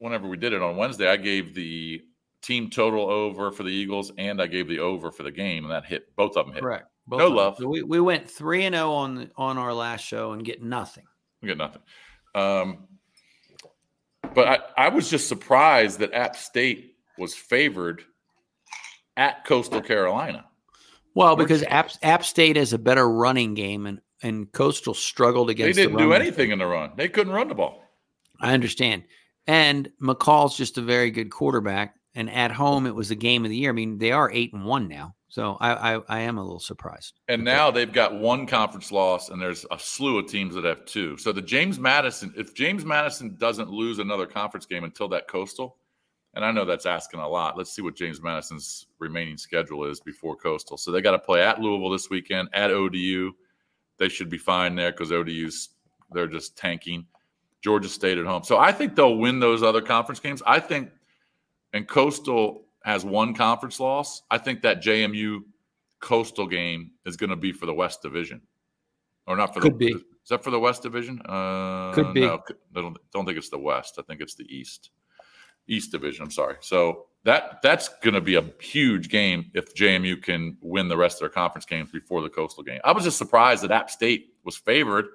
whenever 0.00 0.26
we 0.26 0.36
did 0.36 0.52
it 0.52 0.62
on 0.62 0.76
Wednesday, 0.76 1.08
I 1.08 1.16
gave 1.16 1.54
the 1.54 2.02
team 2.42 2.70
total 2.70 3.08
over 3.08 3.52
for 3.52 3.62
the 3.62 3.70
Eagles 3.70 4.10
and 4.18 4.42
I 4.42 4.46
gave 4.46 4.66
the 4.66 4.80
over 4.80 5.12
for 5.12 5.22
the 5.22 5.30
game, 5.30 5.64
and 5.64 5.72
that 5.72 5.84
hit 5.84 6.14
both 6.16 6.36
of 6.36 6.46
them 6.46 6.54
hit. 6.54 6.62
Correct. 6.62 6.88
Both 7.06 7.18
No 7.20 7.26
them. 7.26 7.36
love. 7.36 7.56
So 7.58 7.68
we, 7.68 7.82
we 7.82 8.00
went 8.00 8.28
three 8.28 8.64
and 8.64 8.74
zero 8.74 8.92
on 8.92 9.14
the, 9.14 9.30
on 9.36 9.58
our 9.58 9.72
last 9.72 10.04
show 10.04 10.32
and 10.32 10.44
get 10.44 10.62
nothing. 10.62 11.04
We 11.40 11.48
get 11.48 11.58
nothing. 11.58 11.82
Um, 12.34 12.88
but 14.34 14.48
I, 14.48 14.86
I 14.86 14.88
was 14.88 15.10
just 15.10 15.28
surprised 15.28 16.00
that 16.00 16.12
App 16.12 16.36
State 16.36 16.96
was 17.18 17.34
favored 17.34 18.02
at 19.16 19.44
Coastal 19.44 19.80
Carolina. 19.80 20.46
Well, 21.14 21.36
because 21.36 21.62
App, 21.64 21.90
App 22.02 22.24
State 22.24 22.56
has 22.56 22.72
a 22.72 22.78
better 22.78 23.08
running 23.08 23.54
game, 23.54 23.86
and 23.86 24.00
and 24.22 24.50
Coastal 24.52 24.94
struggled 24.94 25.50
against. 25.50 25.76
They 25.76 25.82
didn't 25.82 25.96
the 25.96 26.04
do 26.04 26.12
anything 26.12 26.52
in 26.52 26.58
the 26.58 26.66
run. 26.66 26.92
They 26.96 27.08
couldn't 27.08 27.32
run 27.32 27.48
the 27.48 27.54
ball. 27.54 27.82
I 28.40 28.54
understand. 28.54 29.04
And 29.50 29.90
McCall's 30.00 30.56
just 30.56 30.78
a 30.78 30.80
very 30.80 31.10
good 31.10 31.32
quarterback. 31.32 31.96
And 32.14 32.30
at 32.30 32.52
home, 32.52 32.86
it 32.86 32.94
was 32.94 33.08
the 33.08 33.16
game 33.16 33.44
of 33.44 33.50
the 33.50 33.56
year. 33.56 33.70
I 33.70 33.72
mean, 33.72 33.98
they 33.98 34.12
are 34.12 34.30
eight 34.30 34.52
and 34.52 34.64
one 34.64 34.86
now, 34.86 35.16
so 35.28 35.56
I 35.60 35.96
I, 35.96 36.00
I 36.08 36.20
am 36.20 36.38
a 36.38 36.42
little 36.42 36.60
surprised. 36.60 37.14
And 37.26 37.44
now 37.44 37.72
they've 37.72 37.92
got 37.92 38.14
one 38.14 38.46
conference 38.46 38.92
loss, 38.92 39.28
and 39.28 39.42
there's 39.42 39.66
a 39.72 39.78
slew 39.78 40.20
of 40.20 40.28
teams 40.28 40.54
that 40.54 40.62
have 40.62 40.84
two. 40.84 41.16
So 41.16 41.32
the 41.32 41.42
James 41.42 41.80
Madison, 41.80 42.32
if 42.36 42.54
James 42.54 42.84
Madison 42.84 43.36
doesn't 43.38 43.70
lose 43.70 43.98
another 43.98 44.24
conference 44.24 44.66
game 44.66 44.84
until 44.84 45.08
that 45.08 45.26
Coastal, 45.26 45.78
and 46.34 46.44
I 46.44 46.52
know 46.52 46.64
that's 46.64 46.86
asking 46.86 47.18
a 47.18 47.28
lot. 47.28 47.58
Let's 47.58 47.72
see 47.72 47.82
what 47.82 47.96
James 47.96 48.22
Madison's 48.22 48.86
remaining 49.00 49.36
schedule 49.36 49.84
is 49.84 49.98
before 49.98 50.36
Coastal. 50.36 50.76
So 50.76 50.92
they 50.92 51.00
got 51.00 51.12
to 51.12 51.18
play 51.18 51.42
at 51.42 51.60
Louisville 51.60 51.90
this 51.90 52.08
weekend, 52.08 52.50
at 52.52 52.70
ODU. 52.70 53.32
They 53.98 54.08
should 54.08 54.30
be 54.30 54.38
fine 54.38 54.76
there 54.76 54.92
because 54.92 55.10
ODU's 55.10 55.70
they're 56.12 56.28
just 56.28 56.56
tanking. 56.56 57.06
Georgia 57.62 57.88
State 57.88 58.18
at 58.18 58.26
home. 58.26 58.42
So 58.44 58.58
I 58.58 58.72
think 58.72 58.94
they'll 58.94 59.16
win 59.16 59.40
those 59.40 59.62
other 59.62 59.80
conference 59.82 60.20
games. 60.20 60.42
I 60.46 60.60
think, 60.60 60.90
and 61.72 61.86
Coastal 61.86 62.64
has 62.84 63.04
one 63.04 63.34
conference 63.34 63.78
loss. 63.78 64.22
I 64.30 64.38
think 64.38 64.62
that 64.62 64.82
JMU 64.82 65.40
Coastal 66.00 66.46
game 66.46 66.92
is 67.04 67.16
going 67.16 67.30
to 67.30 67.36
be 67.36 67.52
for 67.52 67.66
the 67.66 67.74
West 67.74 68.02
Division, 68.02 68.40
or 69.26 69.36
not 69.36 69.52
for 69.52 69.60
Could 69.60 69.78
the. 69.78 69.92
be. 69.92 69.92
Is 69.92 70.28
that 70.28 70.42
for 70.42 70.50
the 70.50 70.60
West 70.60 70.82
Division? 70.82 71.20
Uh, 71.26 71.92
Could 71.92 72.14
be. 72.14 72.20
No, 72.20 72.42
I 72.76 72.80
don't, 72.80 72.96
don't 73.12 73.26
think 73.26 73.36
it's 73.36 73.50
the 73.50 73.58
West. 73.58 73.96
I 73.98 74.02
think 74.02 74.20
it's 74.20 74.34
the 74.34 74.44
East. 74.44 74.90
East 75.66 75.92
Division. 75.92 76.24
I'm 76.24 76.30
sorry. 76.30 76.56
So 76.60 77.06
that 77.24 77.60
that's 77.62 77.88
going 78.02 78.14
to 78.14 78.20
be 78.20 78.36
a 78.36 78.44
huge 78.60 79.08
game 79.08 79.50
if 79.54 79.74
JMU 79.74 80.22
can 80.22 80.56
win 80.62 80.88
the 80.88 80.96
rest 80.96 81.16
of 81.16 81.20
their 81.20 81.28
conference 81.28 81.66
games 81.66 81.90
before 81.90 82.22
the 82.22 82.30
Coastal 82.30 82.62
game. 82.62 82.80
I 82.84 82.92
was 82.92 83.04
just 83.04 83.18
surprised 83.18 83.62
that 83.62 83.70
App 83.70 83.90
State 83.90 84.34
was 84.44 84.56
favored 84.56 85.06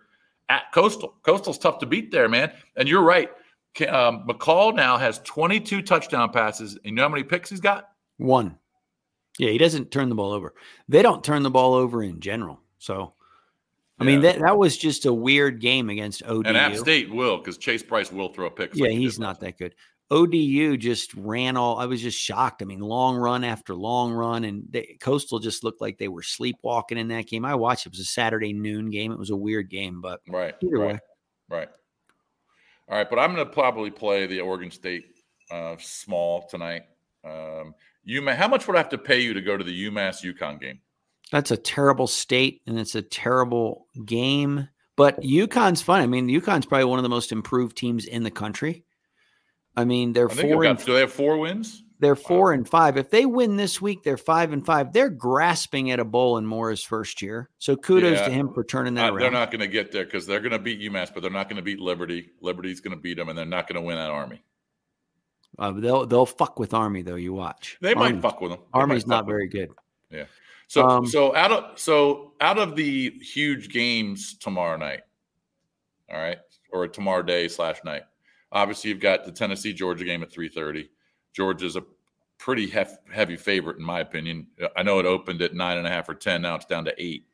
at 0.49 0.71
Coastal. 0.73 1.15
Coastal's 1.23 1.57
tough 1.57 1.79
to 1.79 1.85
beat 1.85 2.11
there, 2.11 2.29
man. 2.29 2.51
And 2.75 2.87
you're 2.87 3.03
right. 3.03 3.29
Um, 3.89 4.25
McCall 4.27 4.75
now 4.75 4.97
has 4.97 5.19
22 5.19 5.81
touchdown 5.81 6.31
passes. 6.31 6.73
And 6.75 6.85
you 6.85 6.91
know 6.93 7.03
how 7.03 7.09
many 7.09 7.23
picks 7.23 7.49
he's 7.49 7.59
got? 7.59 7.89
One. 8.17 8.57
Yeah, 9.37 9.49
he 9.49 9.57
doesn't 9.57 9.91
turn 9.91 10.09
the 10.09 10.15
ball 10.15 10.31
over. 10.31 10.53
They 10.87 11.01
don't 11.01 11.23
turn 11.23 11.43
the 11.43 11.49
ball 11.51 11.73
over 11.73 12.01
in 12.01 12.21
general. 12.21 12.61
So, 12.77 13.13
I 13.99 14.05
mean, 14.05 14.21
that 14.21 14.39
that 14.39 14.57
was 14.57 14.77
just 14.77 15.05
a 15.05 15.13
weird 15.13 15.59
game 15.59 15.89
against 15.89 16.23
ODU. 16.25 16.47
And 16.47 16.57
App 16.57 16.75
State 16.75 17.13
will 17.13 17.37
because 17.37 17.57
Chase 17.57 17.83
Brice 17.83 18.11
will 18.11 18.29
throw 18.29 18.49
picks. 18.49 18.77
yeah, 18.77 18.87
like 18.87 18.97
he's 18.97 19.19
not 19.19 19.39
that 19.41 19.57
good. 19.57 19.75
ODU 20.11 20.77
just 20.77 21.13
ran 21.15 21.57
all. 21.57 21.79
I 21.79 21.85
was 21.85 22.01
just 22.01 22.19
shocked. 22.19 22.61
I 22.61 22.65
mean, 22.65 22.79
long 22.79 23.17
run 23.17 23.43
after 23.43 23.73
long 23.73 24.13
run, 24.13 24.43
and 24.43 24.63
they, 24.69 24.97
Coastal 24.99 25.39
just 25.39 25.63
looked 25.63 25.81
like 25.81 25.97
they 25.97 26.07
were 26.07 26.21
sleepwalking 26.21 26.97
in 26.97 27.07
that 27.09 27.27
game. 27.27 27.45
I 27.45 27.55
watched. 27.55 27.85
It 27.85 27.91
was 27.91 27.99
a 27.99 28.05
Saturday 28.05 28.53
noon 28.53 28.89
game. 28.89 29.11
It 29.11 29.19
was 29.19 29.31
a 29.31 29.35
weird 29.35 29.69
game, 29.69 30.01
but. 30.01 30.21
Right. 30.27 30.55
Either 30.61 30.77
right, 30.77 30.93
way. 30.93 30.99
Right. 31.49 31.69
All 32.87 32.97
right, 32.97 33.09
but 33.09 33.17
I'm 33.17 33.33
going 33.33 33.45
to 33.45 33.51
probably 33.51 33.89
play 33.89 34.27
the 34.27 34.41
Oregon 34.41 34.69
State 34.69 35.05
uh, 35.49 35.75
small 35.79 36.47
tonight. 36.47 36.83
Um, 37.23 37.73
UMass, 38.07 38.35
how 38.35 38.47
much 38.47 38.67
would 38.67 38.75
I 38.75 38.79
have 38.79 38.89
to 38.89 38.99
pay 38.99 39.21
you 39.21 39.33
to 39.33 39.41
go 39.41 39.57
to 39.57 39.63
the 39.63 39.89
UMass 39.89 40.23
UConn 40.23 40.61
game? 40.61 40.79
that's 41.31 41.51
a 41.51 41.57
terrible 41.57 42.07
state 42.07 42.61
and 42.67 42.79
it's 42.79 42.95
a 42.95 43.01
terrible 43.01 43.87
game. 44.05 44.67
But 44.97 45.19
UConn's 45.21 45.81
fun. 45.81 46.01
I 46.01 46.07
mean, 46.07 46.27
UConn's 46.27 46.65
probably 46.65 46.85
one 46.85 46.99
of 46.99 47.03
the 47.03 47.09
most 47.09 47.33
improved 47.33 47.75
teams 47.75 48.05
in 48.05 48.23
the 48.23 48.31
country. 48.31 48.84
I 49.77 49.85
mean, 49.85 50.13
they're 50.13 50.29
I 50.29 50.33
four 50.33 50.41
they've 50.63 50.69
and 50.71 50.77
got, 50.79 50.85
do 50.85 50.93
they 50.93 50.99
have 51.01 51.11
four 51.13 51.37
wins? 51.37 51.83
They're 51.99 52.15
four 52.15 52.51
and 52.51 52.67
five. 52.67 52.97
If 52.97 53.09
they 53.09 53.25
win 53.25 53.55
this 53.55 53.81
week, 53.81 54.03
they're 54.03 54.17
five 54.17 54.51
and 54.51 54.65
five. 54.65 54.91
They're 54.91 55.09
grasping 55.09 55.91
at 55.91 55.99
a 55.99 56.05
bowl 56.05 56.37
in 56.37 56.45
Mora's 56.45 56.83
first 56.83 57.21
year. 57.21 57.49
So 57.57 57.77
kudos 57.77 58.17
Yeah. 58.19 58.25
to 58.27 58.31
him 58.31 58.53
for 58.53 58.63
turning 58.65 58.95
that 58.95 59.05
Uh, 59.05 59.13
around. 59.13 59.19
they're 59.21 59.31
not 59.31 59.49
going 59.49 59.61
to 59.61 59.67
get 59.67 59.93
there 59.93 60.03
because 60.03 60.25
they're 60.25 60.41
going 60.41 60.51
to 60.51 60.59
beat 60.59 60.81
UMass, 60.81 61.13
but 61.13 61.21
they're 61.21 61.31
not 61.31 61.47
going 61.47 61.55
to 61.55 61.61
beat 61.63 61.79
Liberty. 61.79 62.31
Liberty's 62.41 62.81
going 62.81 62.95
to 62.95 63.01
beat 63.01 63.15
them, 63.15 63.29
and 63.29 63.37
they're 63.37 63.45
not 63.45 63.67
going 63.67 63.75
to 63.81 63.81
win 63.81 63.97
at 63.97 64.09
Army. 64.09 64.43
Uh, 65.57 65.71
they'll 65.71 66.05
they'll 66.05 66.25
fuck 66.25 66.59
with 66.59 66.73
Army 66.73 67.01
though. 67.01 67.15
You 67.15 67.33
watch. 67.33 67.77
They 67.79 67.95
might 67.95 68.21
fuck 68.21 68.41
with 68.41 68.51
them. 68.51 68.59
They 68.73 68.79
Army's 68.79 69.07
not 69.07 69.25
very 69.25 69.47
good. 69.47 69.69
Yeah. 70.11 70.25
So 70.67 70.85
Um, 70.85 71.05
so 71.05 71.33
out 71.33 71.51
of 71.53 71.79
so 71.79 72.33
out 72.41 72.57
of 72.57 72.75
the 72.75 73.11
huge 73.21 73.69
games 73.69 74.37
tomorrow 74.37 74.75
night, 74.75 75.03
all 76.11 76.17
right, 76.17 76.39
or 76.73 76.89
tomorrow 76.89 77.21
day 77.21 77.47
slash 77.47 77.77
night. 77.85 78.03
Obviously, 78.55 78.89
you've 78.89 78.99
got 78.99 79.25
the 79.25 79.31
Tennessee 79.31 79.73
Georgia 79.73 80.05
game 80.05 80.23
at 80.23 80.31
three 80.31 80.49
thirty. 80.49 80.89
Georgia's 81.33 81.75
a 81.75 81.83
pretty 82.37 82.67
hef- 82.67 82.97
heavy 83.11 83.35
favorite 83.35 83.77
in 83.77 83.83
my 83.83 83.99
opinion. 83.99 84.47
I 84.75 84.81
know 84.81 84.99
it 84.99 85.05
opened 85.05 85.41
at 85.41 85.53
nine 85.53 85.77
and 85.77 85.85
a 85.85 85.89
half 85.89 86.09
or 86.09 86.15
ten. 86.15 86.41
Now 86.41 86.55
it's 86.55 86.65
down 86.65 86.85
to 86.85 86.93
eight. 86.97 87.27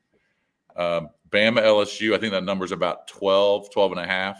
Um, 0.76 1.10
Bama 1.30 1.62
LSU, 1.62 2.14
I 2.14 2.18
think 2.18 2.32
that 2.32 2.44
number's 2.44 2.72
about 2.72 3.06
12, 3.06 3.70
12 3.70 3.92
and 3.92 4.00
a 4.00 4.06
half. 4.06 4.38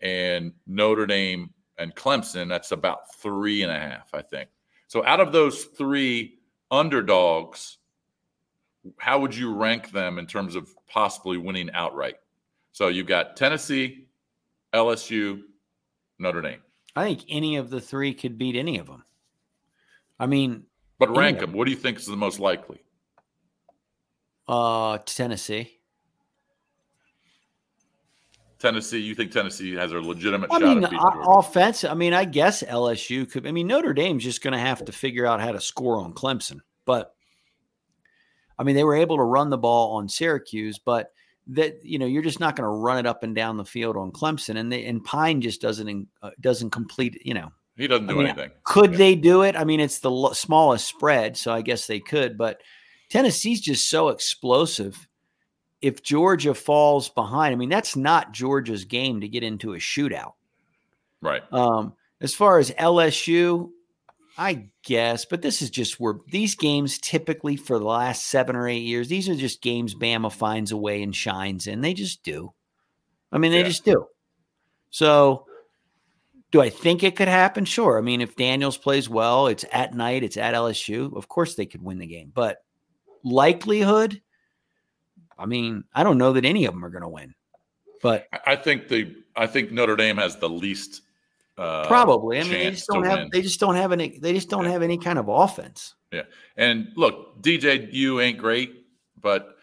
And 0.00 0.52
Notre 0.66 1.06
Dame 1.06 1.50
and 1.78 1.94
Clemson, 1.94 2.48
that's 2.48 2.72
about 2.72 3.14
three 3.14 3.62
and 3.62 3.72
a 3.72 3.78
half, 3.78 4.10
I 4.14 4.22
think. 4.22 4.48
So 4.86 5.04
out 5.04 5.20
of 5.20 5.32
those 5.32 5.64
three 5.64 6.38
underdogs, 6.70 7.78
how 8.98 9.18
would 9.20 9.34
you 9.34 9.54
rank 9.54 9.90
them 9.90 10.18
in 10.18 10.26
terms 10.26 10.56
of 10.56 10.74
possibly 10.86 11.36
winning 11.36 11.70
outright? 11.72 12.16
So 12.72 12.88
you've 12.88 13.06
got 13.06 13.36
Tennessee, 13.36 14.06
LSU, 14.72 15.42
Notre 16.20 16.42
Dame. 16.42 16.60
I 16.94 17.04
think 17.04 17.24
any 17.28 17.56
of 17.56 17.70
the 17.70 17.80
three 17.80 18.14
could 18.14 18.36
beat 18.38 18.54
any 18.56 18.78
of 18.78 18.86
them. 18.86 19.04
I 20.18 20.26
mean, 20.26 20.64
But 20.98 21.16
rank 21.16 21.36
Yeah. 21.36 21.46
them. 21.46 21.54
What 21.54 21.64
do 21.64 21.70
you 21.70 21.76
think 21.78 21.98
is 21.98 22.06
the 22.06 22.16
most 22.16 22.38
likely? 22.38 22.78
uh, 24.48 24.98
Tennessee. 25.06 25.78
Tennessee, 28.58 28.98
you 28.98 29.14
think 29.14 29.30
Tennessee 29.32 29.74
has 29.76 29.92
a 29.92 30.00
legitimate 30.00 30.52
I 30.52 30.58
shot 30.58 30.68
mean, 30.68 30.84
at 30.84 30.90
beating 30.90 31.00
Georgia? 31.14 31.30
offense. 31.30 31.84
I 31.84 31.94
mean, 31.94 32.12
I 32.12 32.24
guess 32.26 32.62
LSU 32.62 33.30
could. 33.30 33.46
I 33.46 33.52
mean, 33.52 33.66
Notre 33.68 33.94
Dame's 33.94 34.22
just 34.24 34.42
going 34.42 34.52
to 34.52 34.58
have 34.58 34.84
to 34.84 34.92
figure 34.92 35.24
out 35.24 35.40
how 35.40 35.52
to 35.52 35.60
score 35.60 35.98
on 35.98 36.12
Clemson. 36.12 36.60
But 36.84 37.14
I 38.58 38.62
mean, 38.64 38.74
they 38.76 38.84
were 38.84 38.96
able 38.96 39.16
to 39.16 39.22
run 39.22 39.48
the 39.48 39.56
ball 39.56 39.96
on 39.96 40.08
Syracuse, 40.10 40.78
but 40.78 41.12
that 41.48 41.84
you 41.84 41.98
know, 41.98 42.06
you're 42.06 42.22
just 42.22 42.40
not 42.40 42.56
going 42.56 42.66
to 42.66 42.70
run 42.70 42.98
it 42.98 43.06
up 43.06 43.22
and 43.22 43.34
down 43.34 43.56
the 43.56 43.64
field 43.64 43.96
on 43.96 44.12
Clemson. 44.12 44.56
And 44.58 44.70
they, 44.70 44.84
and 44.84 45.02
Pyne 45.04 45.40
just 45.40 45.60
doesn't 45.60 46.08
uh, 46.22 46.30
doesn't 46.40 46.70
complete. 46.70 47.20
You 47.24 47.34
know, 47.34 47.52
He 47.76 47.86
doesn't 47.88 48.06
do 48.06 48.14
I 48.14 48.16
mean, 48.16 48.26
anything. 48.28 48.50
could 48.64 48.92
Yeah. 48.92 48.98
they 48.98 49.14
do 49.16 49.42
it? 49.42 49.56
I 49.56 49.64
mean, 49.64 49.80
it's 49.80 49.98
the 50.00 50.10
lo- 50.10 50.32
smallest 50.32 50.86
spread, 50.86 51.36
so 51.36 51.52
I 51.52 51.62
guess 51.62 51.86
they 51.86 52.00
could. 52.00 52.38
But 52.38 52.60
Tennessee's 53.10 53.60
just 53.60 53.88
so 53.90 54.08
explosive. 54.08 55.08
If 55.82 56.02
Georgia 56.02 56.52
falls 56.54 57.08
behind, 57.08 57.52
I 57.52 57.56
mean, 57.56 57.70
that's 57.70 57.96
not 57.96 58.32
Georgia's 58.32 58.84
game 58.84 59.22
to 59.22 59.28
get 59.28 59.42
into 59.42 59.72
a 59.72 59.78
shootout. 59.78 60.34
Right. 61.22 61.42
Um, 61.52 61.94
as 62.20 62.34
far 62.34 62.58
as 62.58 62.70
LSU, 62.72 63.70
I 64.40 64.68
guess, 64.84 65.26
but 65.26 65.42
this 65.42 65.60
is 65.60 65.68
just 65.68 66.00
where 66.00 66.14
these 66.28 66.54
games 66.54 66.98
typically 66.98 67.56
for 67.56 67.78
the 67.78 67.84
last 67.84 68.24
seven 68.24 68.56
or 68.56 68.66
eight 68.66 68.84
years, 68.84 69.06
these 69.08 69.28
are 69.28 69.34
just 69.34 69.60
games 69.60 69.94
Bama 69.94 70.32
finds 70.32 70.72
a 70.72 70.78
way 70.78 71.02
and 71.02 71.14
shines 71.14 71.66
in. 71.66 71.82
They 71.82 71.92
just 71.92 72.22
do. 72.22 72.54
I 73.30 73.36
mean, 73.36 73.52
they 73.52 73.58
Yeah. 73.58 73.64
just 73.68 73.84
do. 73.84 74.06
So, 74.88 75.46
do 76.52 76.62
I 76.62 76.70
think 76.70 77.02
it 77.02 77.16
could 77.16 77.28
happen? 77.28 77.66
Sure. 77.66 77.98
I 77.98 78.00
mean, 78.00 78.22
if 78.22 78.34
Daniels 78.34 78.78
plays 78.78 79.10
well, 79.10 79.46
it's 79.46 79.66
at 79.72 79.92
night, 79.94 80.24
it's 80.24 80.38
at 80.38 80.54
LSU. 80.54 81.14
Of 81.14 81.28
course, 81.28 81.54
they 81.54 81.66
could 81.66 81.82
win 81.82 81.98
the 81.98 82.06
game, 82.06 82.32
but 82.34 82.64
likelihood, 83.22 84.22
I 85.38 85.44
mean, 85.44 85.84
I 85.92 86.02
don't 86.02 86.16
know 86.18 86.32
that 86.32 86.46
any 86.46 86.64
of 86.64 86.72
them 86.72 86.82
are 86.84 86.90
going 86.90 87.02
to 87.02 87.08
win, 87.08 87.34
but 88.02 88.26
I- 88.32 88.52
I 88.52 88.56
think 88.56 88.88
the 88.88 89.14
I 89.36 89.46
think 89.46 89.70
Notre 89.70 89.96
Dame 89.96 90.16
has 90.16 90.36
the 90.36 90.48
least 90.48 91.02
uh, 91.60 91.86
Probably. 91.86 92.38
I 92.40 92.42
mean, 92.44 92.52
they 92.52 92.70
just 92.70 92.88
don't 92.88 93.04
have. 93.04 93.18
win. 93.18 93.28
They 93.32 93.42
just 93.42 93.60
don't 93.60 93.74
have 93.76 93.92
any. 93.92 94.18
They 94.18 94.32
just 94.32 94.48
don't 94.48 94.64
Yeah. 94.64 94.70
have 94.72 94.82
any 94.82 94.96
kind 94.98 95.18
of 95.18 95.28
offense. 95.28 95.94
Yeah. 96.10 96.22
And 96.56 96.88
look, 96.96 97.40
DJ, 97.42 97.92
you 97.92 98.20
ain't 98.20 98.38
great, 98.38 98.86
but 99.20 99.56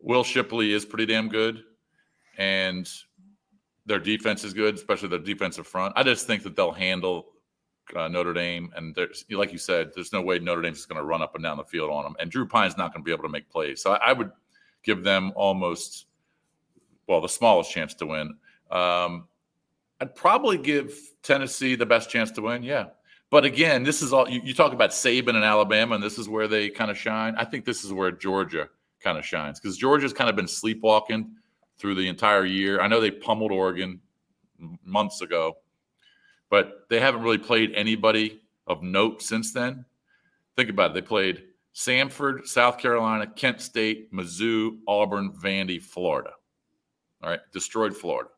Will 0.00 0.24
Shipley 0.24 0.72
is 0.72 0.84
pretty 0.84 1.06
damn 1.06 1.28
good, 1.28 1.62
and 2.38 2.88
their 3.84 3.98
defense 3.98 4.44
is 4.44 4.54
good, 4.54 4.76
especially 4.76 5.08
their 5.08 5.18
defensive 5.18 5.66
front. 5.66 5.92
I 5.96 6.02
just 6.04 6.26
think 6.26 6.42
that 6.44 6.54
they'll 6.54 6.70
handle 6.72 7.26
uh, 7.96 8.06
Notre 8.06 8.32
Dame, 8.32 8.72
and 8.76 8.94
there's 8.94 9.24
like 9.30 9.50
you 9.52 9.58
said, 9.58 9.90
there's 9.94 10.12
no 10.12 10.22
way 10.22 10.38
Notre 10.38 10.62
Dame's 10.62 10.78
just 10.78 10.88
going 10.88 11.00
to 11.00 11.04
run 11.04 11.20
up 11.20 11.34
and 11.34 11.42
down 11.42 11.56
the 11.56 11.64
field 11.64 11.90
on 11.90 12.04
them, 12.04 12.14
and 12.20 12.30
Drew 12.30 12.46
Pyne's 12.46 12.76
not 12.78 12.92
going 12.94 13.02
to 13.02 13.04
be 13.04 13.12
able 13.12 13.24
to 13.24 13.28
make 13.28 13.50
plays. 13.50 13.82
So 13.82 13.92
I, 13.94 14.10
I 14.10 14.12
would 14.12 14.30
give 14.84 15.02
them 15.02 15.32
almost, 15.34 16.06
well, 17.08 17.20
the 17.20 17.28
smallest 17.28 17.70
chance 17.72 17.92
to 17.94 18.06
win. 18.06 18.36
Um, 18.70 19.26
I'd 20.00 20.14
probably 20.14 20.56
give 20.56 20.98
Tennessee 21.22 21.74
the 21.74 21.86
best 21.86 22.10
chance 22.10 22.30
to 22.32 22.42
win. 22.42 22.62
Yeah. 22.62 22.86
But 23.30 23.44
again, 23.44 23.84
this 23.84 24.02
is 24.02 24.12
all 24.12 24.28
you, 24.28 24.40
you 24.42 24.54
talk 24.54 24.72
about 24.72 24.90
Saban 24.90 25.36
and 25.36 25.44
Alabama, 25.44 25.94
and 25.94 26.02
this 26.02 26.18
is 26.18 26.28
where 26.28 26.48
they 26.48 26.68
kind 26.68 26.90
of 26.90 26.98
shine. 26.98 27.34
I 27.36 27.44
think 27.44 27.64
this 27.64 27.84
is 27.84 27.92
where 27.92 28.10
Georgia 28.10 28.68
kind 29.00 29.16
of 29.18 29.24
shines 29.24 29.60
because 29.60 29.76
Georgia's 29.76 30.12
kind 30.12 30.28
of 30.28 30.36
been 30.36 30.48
sleepwalking 30.48 31.30
through 31.78 31.94
the 31.94 32.08
entire 32.08 32.44
year. 32.44 32.80
I 32.80 32.88
know 32.88 33.00
they 33.00 33.10
pummeled 33.10 33.52
Oregon 33.52 34.00
months 34.84 35.20
ago, 35.22 35.58
but 36.50 36.86
they 36.90 37.00
haven't 37.00 37.22
really 37.22 37.38
played 37.38 37.72
anybody 37.74 38.40
of 38.66 38.82
note 38.82 39.22
since 39.22 39.52
then. 39.52 39.84
Think 40.56 40.70
about 40.70 40.90
it. 40.90 40.94
They 40.94 41.02
played 41.02 41.44
Samford, 41.74 42.46
South 42.46 42.78
Carolina, 42.78 43.26
Kent 43.26 43.60
State, 43.60 44.12
Mizzou, 44.12 44.78
Auburn, 44.88 45.32
Vandy, 45.32 45.80
Florida. 45.80 46.32
All 47.22 47.30
right, 47.30 47.40
destroyed 47.52 47.96
Florida. 47.96 48.30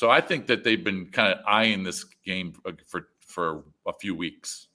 So 0.00 0.08
I 0.08 0.22
think 0.22 0.46
that 0.46 0.64
they've 0.64 0.82
been 0.82 1.10
kind 1.12 1.30
of 1.34 1.40
eyeing 1.46 1.82
this 1.82 2.04
game 2.24 2.54
uh, 2.64 2.72
for 2.88 3.08
for 3.20 3.64
a 3.86 3.92
few 3.92 4.14
weeks. 4.14 4.66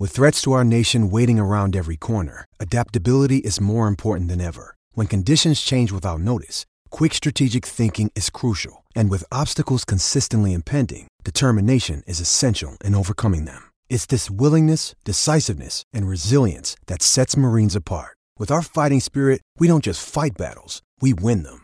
With 0.00 0.12
threats 0.12 0.40
to 0.40 0.52
our 0.52 0.64
nation 0.64 1.10
waiting 1.10 1.38
around 1.38 1.76
every 1.76 1.98
corner, 1.98 2.46
adaptability 2.58 3.40
is 3.40 3.60
more 3.60 3.86
important 3.86 4.30
than 4.30 4.40
ever. 4.40 4.74
When 4.94 5.06
conditions 5.06 5.60
change 5.60 5.92
without 5.92 6.20
notice, 6.20 6.64
quick 6.88 7.12
strategic 7.12 7.66
thinking 7.66 8.10
is 8.14 8.30
crucial, 8.30 8.82
and 8.96 9.10
with 9.10 9.32
obstacles 9.40 9.84
consistently 9.84 10.54
impending, 10.54 11.08
determination 11.24 12.02
is 12.06 12.18
essential 12.18 12.78
in 12.82 12.94
overcoming 12.94 13.44
them. 13.44 13.64
It's 13.90 14.06
this 14.06 14.30
willingness, 14.30 14.94
decisiveness, 15.04 15.84
and 15.92 16.08
resilience 16.08 16.74
that 16.86 17.02
sets 17.02 17.36
Marines 17.36 17.76
apart. 17.76 18.16
With 18.38 18.50
our 18.50 18.62
fighting 18.62 19.00
spirit, 19.00 19.42
we 19.58 19.68
don't 19.68 19.84
just 19.84 20.08
fight 20.08 20.38
battles, 20.38 20.80
we 21.02 21.12
win 21.12 21.42
them. 21.42 21.63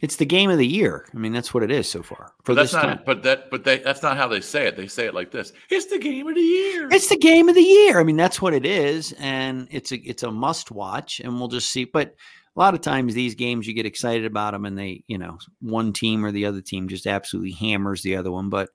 it's 0.00 0.16
the 0.16 0.26
game 0.26 0.50
of 0.50 0.58
the 0.58 0.66
year. 0.66 1.06
I 1.14 1.18
mean, 1.18 1.32
that's 1.32 1.52
what 1.52 1.62
it 1.62 1.70
is 1.70 1.88
so 1.88 2.02
far. 2.02 2.32
For 2.44 2.54
that's 2.54 2.72
not, 2.72 2.82
time. 2.82 3.00
but 3.04 3.22
that, 3.22 3.50
but 3.50 3.64
they, 3.64 3.78
that's 3.78 4.02
not 4.02 4.16
how 4.16 4.28
they 4.28 4.40
say 4.40 4.66
it. 4.66 4.76
They 4.76 4.86
say 4.86 5.06
it 5.06 5.14
like 5.14 5.30
this: 5.30 5.52
"It's 5.68 5.86
the 5.86 5.98
game 5.98 6.26
of 6.26 6.34
the 6.34 6.40
year." 6.40 6.88
It's 6.90 7.08
the 7.08 7.16
game 7.16 7.48
of 7.48 7.54
the 7.54 7.62
year. 7.62 8.00
I 8.00 8.04
mean, 8.04 8.16
that's 8.16 8.40
what 8.40 8.54
it 8.54 8.64
is, 8.64 9.12
and 9.18 9.68
it's 9.70 9.92
a, 9.92 9.96
it's 10.08 10.22
a 10.22 10.30
must 10.30 10.70
watch, 10.70 11.20
and 11.20 11.38
we'll 11.38 11.48
just 11.48 11.70
see. 11.70 11.84
But 11.84 12.14
a 12.56 12.58
lot 12.58 12.74
of 12.74 12.80
times 12.80 13.14
these 13.14 13.34
games 13.34 13.66
you 13.66 13.74
get 13.74 13.86
excited 13.86 14.24
about 14.24 14.52
them 14.52 14.64
and 14.64 14.78
they 14.78 15.04
you 15.06 15.18
know 15.18 15.38
one 15.60 15.92
team 15.92 16.24
or 16.24 16.32
the 16.32 16.46
other 16.46 16.60
team 16.60 16.88
just 16.88 17.06
absolutely 17.06 17.52
hammers 17.52 18.02
the 18.02 18.16
other 18.16 18.30
one 18.30 18.50
but 18.50 18.70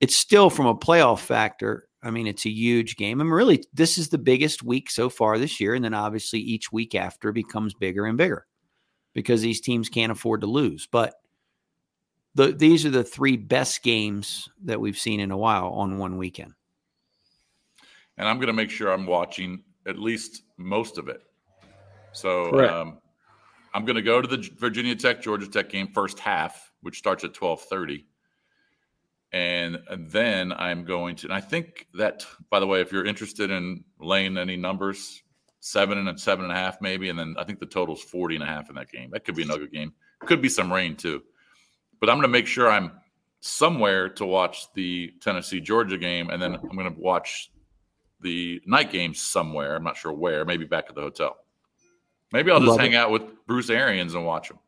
it's 0.00 0.16
still 0.16 0.50
from 0.50 0.66
a 0.66 0.74
playoff 0.74 1.20
factor 1.20 1.86
i 2.02 2.10
mean 2.10 2.26
it's 2.26 2.46
a 2.46 2.50
huge 2.50 2.96
game 2.96 3.20
and 3.20 3.32
really 3.32 3.62
this 3.74 3.98
is 3.98 4.08
the 4.08 4.18
biggest 4.18 4.62
week 4.62 4.90
so 4.90 5.08
far 5.08 5.38
this 5.38 5.60
year 5.60 5.74
and 5.74 5.84
then 5.84 5.94
obviously 5.94 6.40
each 6.40 6.72
week 6.72 6.94
after 6.94 7.30
becomes 7.30 7.74
bigger 7.74 8.06
and 8.06 8.16
bigger 8.16 8.46
because 9.12 9.42
these 9.42 9.60
teams 9.60 9.88
can't 9.88 10.12
afford 10.12 10.42
to 10.42 10.46
lose. 10.46 10.86
But 10.86 11.14
the, 12.34 12.52
these 12.52 12.86
are 12.86 12.90
the 12.90 13.04
three 13.04 13.36
best 13.36 13.82
games 13.82 14.48
that 14.64 14.80
we've 14.80 14.98
seen 14.98 15.20
in 15.20 15.30
a 15.30 15.36
while 15.36 15.68
on 15.68 15.98
one 15.98 16.16
weekend. 16.16 16.54
And 18.16 18.28
i'm 18.28 18.36
going 18.36 18.48
to 18.48 18.52
make 18.52 18.70
sure 18.70 18.92
i'm 18.92 19.06
watching 19.06 19.62
at 19.86 19.98
least 19.98 20.42
most 20.56 20.98
of 20.98 21.08
it. 21.08 21.22
So 22.12 22.68
um, 22.68 22.98
I'm 23.72 23.84
going 23.84 23.96
to 23.96 24.02
go 24.02 24.20
to 24.20 24.28
the 24.28 24.48
Virginia 24.58 24.94
Tech 24.94 25.22
Georgia 25.22 25.48
Tech 25.48 25.68
game 25.70 25.88
first 25.88 26.18
half, 26.18 26.72
which 26.82 26.98
starts 26.98 27.24
at 27.24 27.32
12:30. 27.32 28.04
And, 29.32 29.78
and 29.88 30.10
then 30.10 30.52
I'm 30.52 30.84
going 30.84 31.14
to, 31.16 31.28
and 31.28 31.34
I 31.34 31.40
think 31.40 31.86
that, 31.94 32.26
by 32.50 32.58
the 32.58 32.66
way, 32.66 32.80
if 32.80 32.90
you're 32.90 33.06
interested 33.06 33.48
in 33.48 33.84
laying 34.00 34.36
any 34.36 34.56
numbers, 34.56 35.22
seven 35.60 35.98
and 35.98 36.20
seven 36.20 36.44
and 36.44 36.52
a 36.52 36.56
half 36.56 36.80
maybe, 36.80 37.10
and 37.10 37.18
then 37.18 37.36
I 37.38 37.44
think 37.44 37.60
the 37.60 37.66
total 37.66 37.94
is 37.94 38.02
40 38.02 38.36
and 38.36 38.44
a 38.44 38.46
half 38.46 38.68
in 38.70 38.74
that 38.76 38.90
game. 38.90 39.10
That 39.10 39.24
could 39.24 39.36
be 39.36 39.42
another 39.42 39.66
game. 39.66 39.92
Could 40.20 40.42
be 40.42 40.48
some 40.48 40.72
rain 40.72 40.96
too. 40.96 41.22
But 42.00 42.08
I'm 42.08 42.16
going 42.16 42.22
to 42.22 42.28
make 42.28 42.46
sure 42.46 42.70
I'm 42.70 42.92
somewhere 43.40 44.08
to 44.08 44.24
watch 44.26 44.72
the 44.74 45.12
Tennessee 45.20 45.60
Georgia 45.60 45.98
game, 45.98 46.30
and 46.30 46.40
then 46.40 46.54
I'm 46.54 46.76
going 46.76 46.92
to 46.92 47.00
watch 47.00 47.50
the 48.20 48.60
night 48.66 48.90
games 48.90 49.20
somewhere. 49.20 49.76
I'm 49.76 49.84
not 49.84 49.96
sure 49.96 50.12
where, 50.12 50.44
maybe 50.44 50.64
back 50.64 50.86
at 50.88 50.94
the 50.94 51.02
hotel. 51.02 51.36
Maybe 52.32 52.50
I'll 52.50 52.60
just 52.60 52.70
Love 52.70 52.80
hang 52.80 52.92
it. 52.92 52.96
out 52.96 53.10
with 53.10 53.22
Bruce 53.46 53.70
Arians 53.70 54.14
and 54.14 54.24
watch 54.24 54.50
him. 54.50 54.58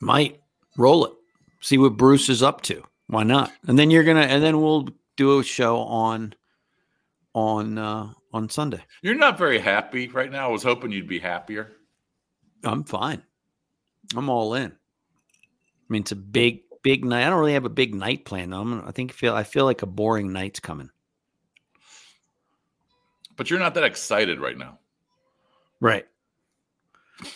Might 0.00 0.40
roll 0.76 1.04
it. 1.06 1.12
See 1.60 1.78
what 1.78 1.96
Bruce 1.96 2.28
is 2.28 2.42
up 2.42 2.62
to. 2.62 2.82
Why 3.06 3.22
not? 3.22 3.52
And 3.66 3.78
then 3.78 3.90
you're 3.90 4.04
gonna, 4.04 4.22
and 4.22 4.42
then 4.42 4.60
we'll 4.60 4.88
do 5.16 5.38
a 5.38 5.44
show 5.44 5.78
on 5.78 6.34
on 7.34 7.78
uh 7.78 8.12
on 8.32 8.48
Sunday. 8.48 8.84
You're 9.02 9.14
not 9.14 9.38
very 9.38 9.58
happy 9.58 10.08
right 10.08 10.30
now. 10.30 10.48
I 10.48 10.52
was 10.52 10.62
hoping 10.62 10.92
you'd 10.92 11.08
be 11.08 11.18
happier. 11.18 11.72
I'm 12.64 12.84
fine. 12.84 13.22
I'm 14.16 14.28
all 14.28 14.54
in. 14.54 14.70
I 14.70 15.92
mean, 15.92 16.02
it's 16.02 16.12
a 16.12 16.16
big, 16.16 16.62
big 16.82 17.04
night. 17.04 17.26
I 17.26 17.30
don't 17.30 17.40
really 17.40 17.54
have 17.54 17.64
a 17.64 17.70
big 17.70 17.94
night 17.94 18.24
plan 18.24 18.50
though. 18.50 18.60
I'm, 18.60 18.86
I 18.86 18.92
think 18.92 19.12
feel 19.12 19.34
I 19.34 19.44
feel 19.44 19.64
like 19.64 19.82
a 19.82 19.86
boring 19.86 20.32
night's 20.32 20.60
coming. 20.60 20.90
But 23.36 23.50
you're 23.50 23.58
not 23.58 23.74
that 23.74 23.84
excited 23.84 24.38
right 24.38 24.56
now. 24.56 24.78
Right. 25.80 26.06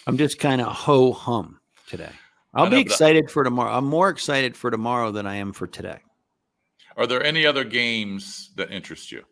I'm 0.06 0.18
just 0.18 0.38
kind 0.38 0.60
of 0.60 0.68
ho 0.68 1.12
hum 1.12 1.60
today. 1.88 2.10
I'll 2.54 2.70
be 2.70 2.80
excited 2.80 3.30
for 3.30 3.42
tomorrow. 3.42 3.76
I'm 3.76 3.86
more 3.86 4.10
excited 4.10 4.56
for 4.56 4.70
tomorrow 4.70 5.10
than 5.10 5.26
I 5.26 5.36
am 5.36 5.52
for 5.52 5.66
today. 5.66 5.98
Are 6.96 7.06
there 7.06 7.22
any 7.24 7.44
other 7.44 7.64
games 7.64 8.50
that 8.56 8.70
interest 8.70 9.10
you? 9.10 9.24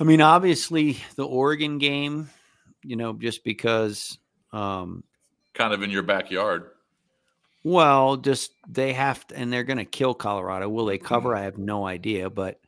I 0.00 0.04
mean, 0.04 0.20
obviously 0.20 0.98
the 1.16 1.26
Oregon 1.26 1.78
game, 1.78 2.30
you 2.82 2.96
know, 2.96 3.12
just 3.12 3.44
because 3.44 4.18
um 4.52 5.04
kind 5.54 5.72
of 5.72 5.82
in 5.82 5.90
your 5.90 6.02
backyard. 6.02 6.70
Well, 7.64 8.16
just 8.16 8.52
they 8.68 8.92
have 8.92 9.26
to, 9.26 9.36
and 9.36 9.52
they're 9.52 9.64
going 9.64 9.78
to 9.78 9.84
kill 9.84 10.14
Colorado. 10.14 10.68
Will 10.68 10.86
they 10.86 10.96
cover? 10.96 11.30
Mm-hmm. 11.30 11.38
I 11.38 11.44
have 11.44 11.58
no 11.58 11.86
idea, 11.86 12.30
but 12.30 12.60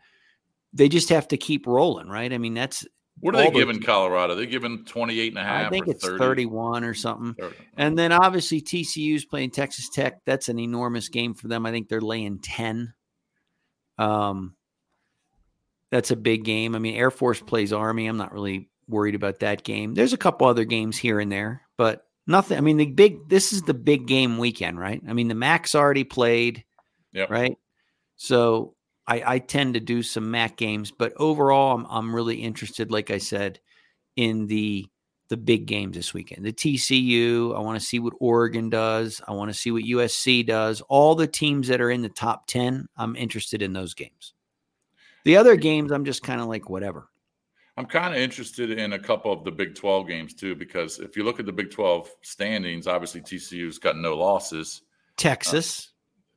they 0.72 0.88
just 0.88 1.08
have 1.08 1.28
to 1.28 1.36
keep 1.36 1.66
rolling, 1.66 2.08
right? 2.08 2.32
I 2.32 2.38
mean, 2.38 2.54
that's 2.54 2.84
what 3.20 3.34
are 3.34 3.44
they 3.44 3.50
giving 3.50 3.80
Colorado? 3.80 4.34
They're 4.34 4.46
giving 4.46 4.84
28 4.84 5.28
and 5.32 5.38
a 5.38 5.42
half. 5.42 5.66
I 5.66 5.68
think 5.68 5.88
it's 5.88 6.04
30. 6.04 6.18
31 6.18 6.84
or 6.84 6.94
something. 6.94 7.34
30. 7.34 7.54
And 7.76 7.98
then 7.98 8.12
obviously 8.12 8.62
TCU's 8.62 9.26
playing 9.26 9.50
Texas 9.50 9.90
Tech. 9.90 10.24
That's 10.24 10.48
an 10.48 10.58
enormous 10.58 11.08
game 11.10 11.34
for 11.34 11.48
them. 11.48 11.66
I 11.66 11.70
think 11.70 11.88
they're 11.88 12.00
laying 12.00 12.38
10. 12.38 12.94
Um, 13.98 14.56
that's 15.90 16.10
a 16.10 16.16
big 16.16 16.44
game. 16.44 16.74
I 16.74 16.78
mean, 16.78 16.94
Air 16.94 17.10
Force 17.10 17.40
plays 17.40 17.72
Army. 17.72 18.06
I'm 18.06 18.16
not 18.16 18.32
really 18.32 18.68
worried 18.88 19.14
about 19.14 19.40
that 19.40 19.64
game. 19.64 19.94
There's 19.94 20.12
a 20.12 20.18
couple 20.18 20.46
other 20.46 20.64
games 20.64 20.96
here 20.96 21.20
and 21.20 21.30
there, 21.30 21.62
but 21.76 22.06
nothing. 22.26 22.58
I 22.58 22.60
mean, 22.60 22.76
the 22.76 22.86
big, 22.86 23.28
this 23.28 23.52
is 23.52 23.62
the 23.62 23.74
big 23.74 24.06
game 24.06 24.38
weekend, 24.38 24.78
right? 24.78 25.02
I 25.08 25.12
mean, 25.12 25.28
the 25.28 25.34
MAC's 25.34 25.74
already 25.74 26.04
played, 26.04 26.64
yep. 27.12 27.30
right? 27.30 27.56
So 28.16 28.74
I, 29.06 29.22
I 29.26 29.38
tend 29.38 29.74
to 29.74 29.80
do 29.80 30.02
some 30.02 30.30
MAC 30.30 30.56
games, 30.56 30.92
but 30.92 31.12
overall, 31.16 31.74
I'm 31.74 31.86
I'm 31.88 32.14
really 32.14 32.36
interested, 32.36 32.92
like 32.92 33.10
I 33.10 33.18
said, 33.18 33.58
in 34.16 34.46
the 34.46 34.86
the 35.30 35.36
big 35.36 35.66
games 35.66 35.96
this 35.96 36.12
weekend. 36.12 36.44
The 36.44 36.52
TCU. 36.52 37.56
I 37.56 37.60
want 37.60 37.80
to 37.80 37.84
see 37.84 37.98
what 37.98 38.14
Oregon 38.20 38.68
does. 38.68 39.20
I 39.26 39.32
want 39.32 39.50
to 39.50 39.58
see 39.58 39.70
what 39.70 39.84
USC 39.84 40.46
does. 40.46 40.80
All 40.82 41.14
the 41.14 41.26
teams 41.26 41.68
that 41.68 41.80
are 41.80 41.90
in 41.90 42.02
the 42.02 42.08
top 42.08 42.46
ten, 42.46 42.86
I'm 42.96 43.16
interested 43.16 43.62
in 43.62 43.72
those 43.72 43.94
games. 43.94 44.34
The 45.24 45.36
other 45.36 45.56
games, 45.56 45.92
I'm 45.92 46.04
just 46.04 46.22
kind 46.22 46.40
of 46.40 46.46
like 46.46 46.68
whatever. 46.70 47.08
I'm 47.76 47.86
kind 47.86 48.14
of 48.14 48.20
interested 48.20 48.70
in 48.70 48.92
a 48.92 48.98
couple 48.98 49.32
of 49.32 49.44
the 49.44 49.50
Big 49.50 49.74
12 49.74 50.06
games 50.06 50.34
too, 50.34 50.54
because 50.54 50.98
if 50.98 51.16
you 51.16 51.24
look 51.24 51.40
at 51.40 51.46
the 51.46 51.52
Big 51.52 51.70
12 51.70 52.10
standings, 52.22 52.86
obviously 52.86 53.20
TCU's 53.20 53.78
got 53.78 53.96
no 53.96 54.16
losses. 54.16 54.82
Texas. 55.16 55.80
Uh, 55.80 55.86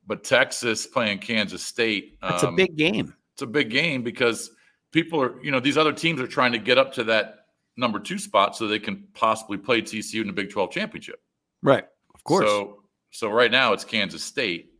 but 0.06 0.24
Texas 0.24 0.86
playing 0.86 1.18
Kansas 1.18 1.62
State. 1.62 2.18
It's 2.22 2.44
um, 2.44 2.54
a 2.54 2.56
big 2.56 2.76
game. 2.76 3.14
It's 3.34 3.42
a 3.42 3.46
big 3.46 3.70
game 3.70 4.02
because 4.02 4.50
people 4.92 5.20
are, 5.20 5.42
you 5.42 5.50
know, 5.50 5.60
these 5.60 5.76
other 5.76 5.92
teams 5.92 6.20
are 6.20 6.26
trying 6.26 6.52
to 6.52 6.58
get 6.58 6.78
up 6.78 6.92
to 6.94 7.04
that 7.04 7.46
number 7.76 7.98
two 7.98 8.18
spot 8.18 8.56
so 8.56 8.68
they 8.68 8.78
can 8.78 9.04
possibly 9.14 9.58
play 9.58 9.82
TCU 9.82 10.20
in 10.20 10.26
the 10.26 10.32
Big 10.32 10.50
12 10.50 10.70
championship. 10.70 11.20
Right. 11.62 11.84
Of 12.14 12.24
course. 12.24 12.46
So, 12.46 12.84
so 13.10 13.28
right 13.28 13.50
now 13.50 13.72
it's 13.72 13.84
Kansas 13.84 14.22
State. 14.22 14.72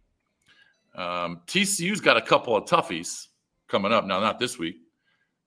Um, 0.94 1.40
TCU's 1.46 2.00
got 2.00 2.16
a 2.16 2.22
couple 2.22 2.56
of 2.56 2.64
toughies 2.64 3.26
coming 3.74 3.92
up. 3.92 4.06
Now, 4.06 4.20
not 4.20 4.38
this 4.38 4.56
week 4.56 4.76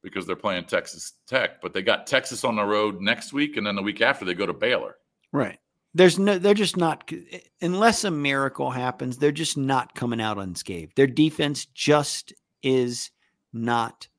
because 0.03 0.27
they're 0.27 0.35
playing 0.35 0.65
Texas 0.65 1.13
Tech, 1.27 1.61
but 1.61 1.73
they 1.73 1.81
got 1.81 2.05
Texas 2.05 2.43
on 2.43 2.57
the 2.57 2.63
road 2.65 2.99
next 2.99 3.31
week, 3.31 3.55
and 3.55 3.65
then 3.65 3.75
the 3.75 3.81
week 3.81 4.01
after 4.01 4.25
they 4.25 4.33
go 4.33 4.45
to 4.45 4.51
Baylor. 4.51 4.97
Right. 5.31 5.57
There's 5.93 6.19
no, 6.19 6.37
they're 6.37 6.53
just 6.53 6.75
not, 6.75 7.09
unless 7.61 8.03
a 8.03 8.11
miracle 8.11 8.69
happens, 8.69 9.17
they're 9.17 9.31
just 9.31 9.57
not 9.57 9.95
coming 9.95 10.19
out 10.19 10.37
unscathed. 10.37 10.91
Their 10.97 11.07
defense 11.07 11.67
just 11.67 12.33
is 12.61 13.11
not 13.53 14.09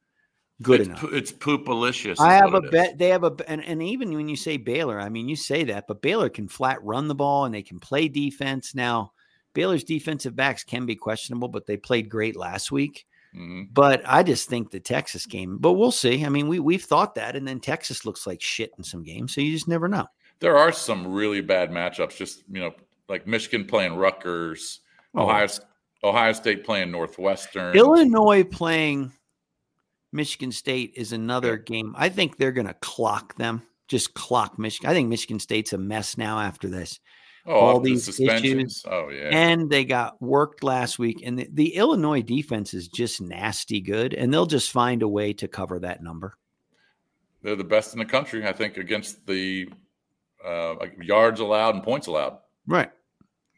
good 0.63 0.81
it's, 0.81 0.89
enough. 0.89 1.01
po- 1.03 1.09
It's 1.09 1.33
poopalicious. 1.33 2.19
I 2.19 2.33
have 2.33 2.55
a 2.55 2.61
what 2.61 2.65
it 2.65 2.67
is. 2.69 2.71
bet. 2.73 2.99
They 2.99 3.09
have 3.11 3.25
a, 3.25 3.37
and, 3.47 3.63
and 3.63 3.83
even 3.83 4.15
when 4.15 4.31
you 4.31 4.37
say 4.37 4.57
Baylor, 4.57 4.99
I 4.99 5.11
mean, 5.11 5.29
you 5.29 5.37
say 5.37 5.65
that, 5.65 5.87
but 5.87 6.01
Baylor 6.01 6.31
can 6.31 6.49
flat 6.49 6.83
run 6.83 7.09
the 7.09 7.15
ball 7.15 7.45
and 7.45 7.55
they 7.55 7.63
can 7.63 7.79
play 7.79 8.09
defense. 8.09 8.75
Now, 8.75 9.13
Baylor's 9.53 9.85
defensive 9.85 10.35
backs 10.35 10.65
can 10.65 10.87
be 10.87 10.97
questionable, 10.97 11.49
but 11.49 11.67
they 11.67 11.77
played 11.77 12.09
great 12.09 12.37
last 12.37 12.73
week. 12.73 13.07
Mhm. 13.37 13.69
But 13.73 14.03
I 14.07 14.23
just 14.23 14.49
think 14.49 14.71
the 14.71 14.81
Texas 14.81 15.27
game, 15.27 15.59
but 15.59 15.75
we'll 15.75 15.91
see. 15.93 16.25
I 16.25 16.29
mean, 16.29 16.49
we, 16.49 16.59
we've 16.61 16.83
thought 16.85 17.15
that, 17.17 17.37
and 17.37 17.47
then 17.47 17.61
Texas 17.61 18.05
looks 18.05 18.27
like 18.27 18.41
shit 18.41 18.73
in 18.79 18.85
some 18.85 19.03
games. 19.03 19.35
So 19.35 19.41
you 19.41 19.53
just 19.53 19.69
never 19.69 19.89
know. 19.89 20.07
There 20.41 20.57
are 20.57 20.73
some 20.73 21.07
really 21.13 21.41
bad 21.41 21.71
matchups. 21.71 22.17
Just 22.17 22.45
you 22.51 22.61
know, 22.61 22.73
like 23.09 23.27
Michigan 23.27 23.67
playing 23.67 23.95
Rutgers, 23.95 24.81
Oh. 25.15 25.23
Ohio 25.25 25.49
Ohio 26.05 26.33
State 26.33 26.65
playing 26.65 26.91
Northwestern. 26.91 27.77
Illinois 27.77 28.45
playing 28.45 29.13
Michigan 30.13 30.53
State 30.53 30.93
is 30.97 31.13
another 31.13 31.57
game. 31.57 31.95
I 31.99 32.09
think 32.09 32.37
they're 32.37 32.53
going 32.53 32.67
to 32.69 32.75
clock 32.75 33.37
them, 33.37 33.63
just 33.89 34.15
clock 34.15 34.59
Michigan. 34.59 34.89
I 34.91 34.95
think 34.95 35.09
Michigan 35.09 35.41
State's 35.41 35.73
a 35.73 35.79
mess 35.79 36.17
now 36.17 36.39
after 36.39 36.69
this. 36.69 37.01
Oh, 37.49 37.55
all 37.55 37.77
off 37.77 37.83
the 37.83 37.91
these 37.91 38.05
suspensions. 38.05 38.85
Oh 38.87 39.09
yeah. 39.09 39.31
And 39.33 39.69
they 39.69 39.85
got 39.85 40.21
worked 40.23 40.63
last 40.63 40.99
week. 40.99 41.23
And 41.25 41.39
the, 41.39 41.49
the 41.53 41.75
Illinois 41.75 42.23
defense 42.23 42.75
is 42.75 42.89
just 42.89 43.21
nasty 43.21 43.81
good. 43.81 44.15
And 44.15 44.33
they'll 44.33 44.47
just 44.47 44.71
find 44.71 45.03
a 45.03 45.09
way 45.09 45.33
to 45.35 45.49
cover 45.49 45.79
that 45.81 46.03
number. 46.03 46.35
They're 47.43 47.57
the 47.57 47.65
best 47.65 47.93
in 47.93 47.99
the 47.99 48.05
country, 48.05 48.47
I 48.47 48.53
think, 48.53 48.77
against 48.77 49.27
the 49.27 49.69
uh, 50.45 50.75
yards 51.01 51.41
allowed 51.41 51.75
and 51.75 51.85
points 51.85 52.07
allowed. 52.07 52.39
Right. 52.67 52.91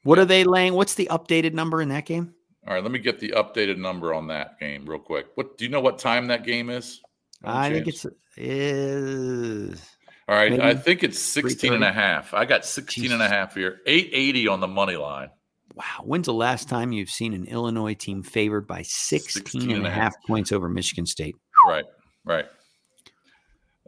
What 0.02 0.18
are 0.18 0.24
they 0.24 0.44
laying? 0.44 0.74
What's 0.74 0.94
the 0.94 1.08
updated 1.10 1.52
number 1.52 1.82
in 1.82 1.88
that 1.88 2.06
game? 2.06 2.34
All 2.66 2.74
right, 2.74 2.82
let 2.82 2.92
me 2.92 2.98
get 2.98 3.18
the 3.18 3.30
updated 3.30 3.78
number 3.78 4.12
on 4.12 4.26
that 4.28 4.58
game 4.58 4.84
real 4.86 4.98
quick. 4.98 5.28
What 5.34 5.56
do 5.56 5.64
you 5.64 5.70
know? 5.70 5.80
What 5.80 5.98
time 5.98 6.26
that 6.26 6.44
game 6.44 6.68
is? 6.68 7.00
I 7.42 7.70
think 7.70 7.88
it's 7.88 8.06
is 8.36 9.82
all 10.30 10.36
right. 10.36 10.60
I 10.60 10.74
think 10.74 11.02
it's 11.02 11.18
16 11.18 11.72
and 11.72 11.82
a 11.82 11.90
half. 11.90 12.32
I 12.34 12.44
got 12.44 12.64
16 12.64 13.10
and 13.10 13.20
a 13.20 13.26
half 13.26 13.56
here. 13.56 13.80
880 13.84 14.46
on 14.46 14.60
the 14.60 14.68
money 14.68 14.94
line. 14.94 15.28
wow. 15.74 16.04
When's 16.04 16.26
the 16.26 16.32
last 16.32 16.68
time 16.68 16.92
you've 16.92 17.10
seen 17.10 17.34
an 17.34 17.46
Illinois 17.46 17.94
team 17.94 18.22
favored 18.22 18.68
by 18.68 18.82
16 18.82 19.72
and 19.72 19.84
a 19.84 19.90
half 19.90 20.14
points 20.28 20.52
over 20.52 20.68
Michigan 20.68 21.04
State? 21.04 21.34
Right, 21.66 21.84
right. 22.24 22.46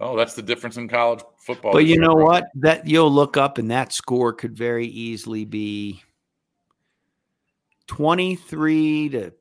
Oh, 0.01 0.17
that's 0.17 0.35
the 0.35 0.43
difference 0.43 0.77
in 0.77 0.89
college 0.89 1.21
football. 1.47 1.73
But 1.73 1.87
you 1.87 1.97
know 1.97 2.15
bro. 2.15 2.25
what? 2.25 2.49
That 2.57 2.89
you'll 2.89 3.13
look 3.13 3.37
up 3.37 3.59
and 3.59 3.71
that 3.71 3.93
score 3.93 4.33
could 4.33 4.57
very 4.57 4.89
easily 4.89 5.45
be 5.45 6.03
23 7.87 9.11
to 9.11 9.33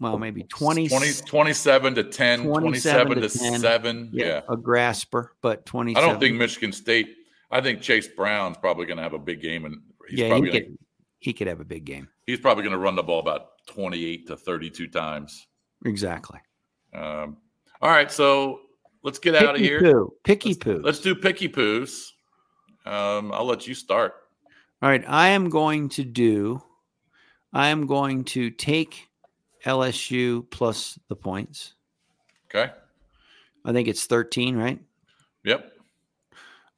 well, 0.00 0.18
maybe 0.18 0.44
20, 0.44 0.88
20, 0.88 1.12
27 1.26 1.94
to 1.96 2.04
10, 2.04 2.44
27 2.44 3.06
27 3.06 3.20
to 3.20 3.28
to 3.28 3.38
10. 3.38 3.60
7. 3.60 4.10
Yeah. 4.12 4.40
a 4.48 4.56
grasper, 4.56 5.34
but 5.42 5.66
20. 5.66 5.94
I 5.94 6.00
don't 6.00 6.18
think 6.18 6.36
Michigan 6.36 6.72
State, 6.72 7.16
I 7.50 7.60
think 7.60 7.82
Chase 7.82 8.08
Brown's 8.08 8.56
probably 8.56 8.86
going 8.86 8.96
to 8.96 9.02
have 9.02 9.12
a 9.12 9.18
big 9.18 9.42
game. 9.42 9.66
And 9.66 9.80
he's 10.08 10.18
yeah, 10.18 10.24
he 10.24 10.30
probably 10.30 10.50
could, 10.50 10.62
gonna, 10.64 10.76
he 11.18 11.32
could 11.34 11.46
have 11.46 11.60
a 11.60 11.64
big 11.64 11.84
game. 11.84 12.08
he's 12.26 12.40
probably 12.40 12.64
going 12.64 12.72
to 12.72 12.78
run 12.78 12.96
the 12.96 13.02
ball 13.02 13.20
about 13.20 13.66
28 13.68 14.26
to 14.28 14.36
32 14.36 14.88
times. 14.88 15.46
Exactly. 15.84 16.38
Um, 16.94 17.36
all 17.82 17.90
right. 17.90 18.10
So 18.10 18.60
let's 19.02 19.18
get 19.18 19.34
out 19.36 19.54
of 19.54 19.60
here. 19.60 19.80
poo. 19.80 20.14
Picky 20.24 20.50
Let's, 20.50 20.58
poo. 20.58 20.80
let's 20.82 21.00
do 21.00 21.14
picky 21.14 21.48
poos. 21.48 22.08
Um, 22.86 23.32
I'll 23.32 23.44
let 23.44 23.66
you 23.66 23.74
start. 23.74 24.14
All 24.82 24.88
right, 24.88 25.04
I 25.06 25.28
am 25.28 25.50
going 25.50 25.90
to 25.90 26.04
do. 26.04 26.62
I 27.52 27.68
am 27.68 27.86
going 27.86 28.24
to 28.24 28.48
take 28.48 29.09
LSU 29.64 30.48
plus 30.50 30.98
the 31.08 31.16
points. 31.16 31.74
Okay. 32.46 32.72
I 33.64 33.72
think 33.72 33.88
it's 33.88 34.06
13, 34.06 34.56
right? 34.56 34.80
Yep. 35.44 35.72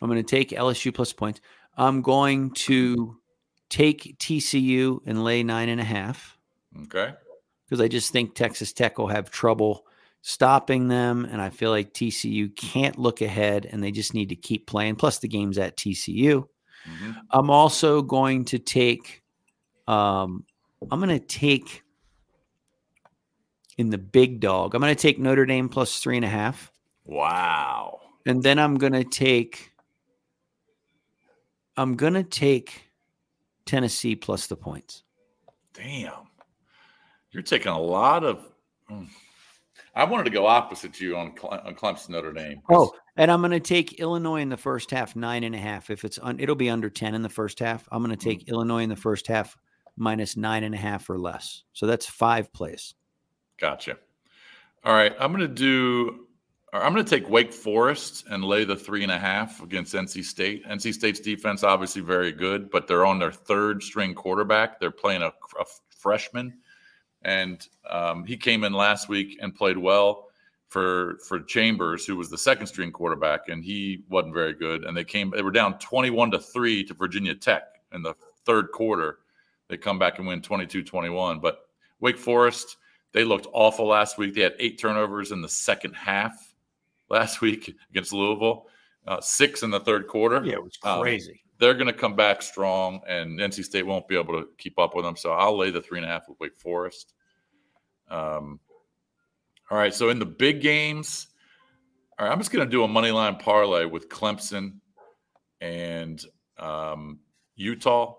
I'm 0.01 0.09
going 0.09 0.23
to 0.23 0.29
take 0.29 0.51
LSU 0.51 0.93
plus 0.93 1.13
points. 1.13 1.41
I'm 1.77 2.03
going 2.03 2.51
to 2.53 3.17
take 3.71 4.17
TCU 4.19 5.01
and 5.07 5.25
lay 5.25 5.43
nine 5.43 5.69
and 5.69 5.81
a 5.81 5.85
half 5.85 6.37
Okay. 6.83 7.15
because 7.65 7.81
I 7.81 7.89
just 7.89 8.13
think 8.13 8.35
Texas 8.35 8.73
Tech 8.73 8.99
will 8.99 9.09
have 9.09 9.31
trouble 9.31 9.87
stopping 10.21 10.89
them. 10.89 11.25
And 11.25 11.41
I 11.41 11.51
feel 11.51 11.71
like 11.71 11.95
TCU 11.95 12.55
can't 12.55 12.99
look 12.99 13.23
ahead 13.23 13.67
and 13.71 13.83
they 13.83 13.91
just 13.93 14.13
need 14.13 14.29
to 14.31 14.37
keep 14.37 14.67
playing. 14.67 14.97
Plus, 14.97 15.19
the 15.21 15.29
game's 15.29 15.57
at 15.59 15.77
TCU. 15.77 16.47
Mhm. 16.87 17.17
I'm 17.31 17.49
also 17.51 18.03
going 18.03 18.45
to 18.47 18.59
take, 18.59 19.23
um, 19.87 20.45
I'm 20.91 21.01
going 21.01 21.19
to 21.19 21.25
take 21.25 21.83
in 23.83 23.91
the 23.91 23.99
big 23.99 24.39
dog, 24.41 24.75
I'm 24.75 24.81
going 24.81 24.95
to 24.95 25.01
take 25.01 25.19
Notre 25.19 25.45
Dame 25.45 25.69
plus 25.69 25.99
three 25.99 26.17
and 26.17 26.25
a 26.25 26.29
half. 26.29 26.73
Wow. 27.05 27.99
And 28.25 28.41
then 28.41 28.59
I'm 28.59 28.77
going 28.77 28.93
to 28.93 29.03
take, 29.03 29.73
I'm 31.77 31.97
going 31.97 32.15
to 32.15 32.23
take 32.23 32.91
Tennessee 33.67 34.15
plus 34.15 34.47
the 34.47 34.55
points. 34.55 35.03
Damn. 35.75 36.29
You're 37.33 37.43
taking 37.43 37.73
a 37.73 37.81
lot 37.81 38.25
of. 38.25 38.47
mm. 38.91 39.09
I 39.95 40.05
wanted 40.05 40.25
to 40.25 40.31
go 40.31 40.47
opposite 40.47 41.01
you 41.01 41.17
on, 41.17 41.33
Cle- 41.33 41.51
on 41.51 41.75
Clemson 41.75 42.11
Notre 42.11 42.33
Dame. 42.33 42.63
Oh, 42.71 42.93
and 43.17 43.31
I'm 43.31 43.41
going 43.41 43.51
to 43.51 43.61
take 43.61 44.01
Illinois 44.01 44.41
in 44.41 44.49
the 44.49 44.57
first 44.57 44.91
half, 44.91 45.17
nine 45.17 45.43
and 45.43 45.55
a 45.55 45.59
half. 45.59 45.91
If 45.91 46.05
it's, 46.05 46.19
un, 46.23 46.39
it'll 46.39 46.55
be 46.55 46.71
under 46.71 46.89
10 46.89 47.15
in 47.15 47.23
the 47.23 47.29
first 47.29 47.59
half. 47.59 47.87
I'm 47.91 48.03
going 48.03 48.17
to 48.17 48.25
take 48.25 48.49
Illinois 48.49 48.85
in 48.85 48.89
the 48.89 48.97
first 48.97 49.27
half 49.27 49.57
minus 49.97 50.37
nine 50.37 50.63
and 50.63 50.75
a 50.75 50.79
half 50.79 51.11
or 51.11 51.19
less. 51.19 51.65
So 51.73 51.87
that's 51.87 52.07
five 52.07 52.53
plays. 52.53 52.95
Gotcha. 53.59 53.99
All 54.85 54.95
right. 54.95 55.15
I'm 55.19 55.33
going 55.33 55.47
to 55.47 55.49
do. 55.49 56.27
I'm 56.75 56.95
going 56.95 57.05
to 57.05 57.11
take 57.11 57.29
Wake 57.29 57.53
Forest 57.53 58.25
and 58.31 58.43
lay 58.43 58.65
the 58.65 58.75
three 58.75 59.03
and 59.03 59.13
a 59.13 59.19
half 59.19 59.63
against 59.63 59.95
NC 59.95 60.25
State. 60.25 60.67
NC 60.67 60.95
State's 60.95 61.21
defense 61.21 61.63
obviously 61.63 62.01
very 62.01 62.33
good, 62.33 62.71
but 62.71 62.87
they're 62.89 63.05
on 63.05 63.19
their 63.19 63.31
third 63.31 63.83
string 63.83 64.15
quarterback. 64.15 64.81
They're 64.81 64.91
playing 64.91 65.21
a, 65.21 65.33
a 65.61 65.65
freshman, 65.91 66.55
and 67.23 67.67
um, 67.91 68.25
he 68.25 68.39
came 68.39 68.65
in 68.65 68.73
last 68.73 69.11
week 69.11 69.39
and 69.43 69.55
played 69.55 69.77
well 69.77 70.29
for 70.73 71.19
for 71.29 71.41
Chambers, 71.41 72.07
who 72.07 72.17
was 72.17 72.31
the 72.31 72.39
second 72.39 72.67
string 72.67 72.91
quarterback, 72.91 73.51
and 73.51 73.63
he 73.63 74.05
wasn't 74.09 74.33
very 74.33 74.55
good. 74.55 74.85
And 74.85 74.97
they 74.97 75.05
came. 75.05 75.31
They 75.31 75.43
were 75.43 75.51
down 75.51 75.79
21 75.79 76.31
to 76.31 76.39
three 76.39 76.83
to 76.85 76.95
Virginia 76.95 77.35
Tech 77.35 77.65
in 77.93 78.03
the 78.03 78.15
third 78.47 78.73
quarter. 78.73 79.19
They 79.69 79.77
come 79.77 79.99
back 79.99 80.19
and 80.19 80.27
win 80.27 80.41
22-21. 80.41 81.41
But 81.41 81.67
Wake 82.01 82.19
Forest, 82.19 82.79
they 83.13 83.25
looked 83.25 83.47
awful 83.53 83.87
last 83.87 84.19
week. 84.19 84.35
They 84.35 84.43
had 84.43 84.55
eight 84.59 84.79
turnovers 84.79 85.33
in 85.33 85.43
the 85.43 85.49
second 85.49 85.95
half 85.95 86.55
last 87.09 87.41
week 87.41 87.75
against 87.91 88.13
Louisville, 88.13 88.67
uh, 89.07 89.21
six 89.21 89.63
in 89.63 89.71
the 89.71 89.81
third 89.81 90.07
quarter. 90.07 90.43
Yeah, 90.45 90.55
it 90.55 90.65
was 90.65 90.79
Um, 90.83 91.01
they're 91.59 91.75
going 91.75 91.87
to 91.87 91.93
come 91.93 92.17
back 92.17 92.43
strong, 92.43 93.01
and 93.07 93.39
NC 93.39 93.65
State 93.65 93.87
won't 93.87 94.09
be 94.09 94.19
able 94.19 94.35
to 94.41 94.49
keep 94.59 94.79
up 94.79 94.97
with 94.97 95.05
them. 95.05 95.17
So 95.17 95.31
I'll 95.31 95.57
lay 95.57 95.71
the 95.71 95.81
three 95.81 95.99
and 95.99 96.05
a 96.05 96.09
half 96.09 96.29
with 96.29 96.41
Wake 96.41 96.59
Forest. 96.59 97.15
Um, 98.11 98.59
all 99.71 99.79
right. 99.79 99.95
So 99.95 100.09
in 100.09 100.19
the 100.19 100.27
big 100.27 100.61
games, 100.61 101.29
all 102.19 102.27
right, 102.27 102.33
I'm 102.33 102.39
just 102.39 102.51
going 102.51 102.67
to 102.67 102.71
do 102.71 102.83
a 102.83 102.89
money 102.89 103.11
line 103.11 103.37
parlay 103.37 103.85
with 103.85 104.09
Clemson 104.09 104.81
and 105.61 106.23
um, 106.59 107.21
Utah. 107.55 108.17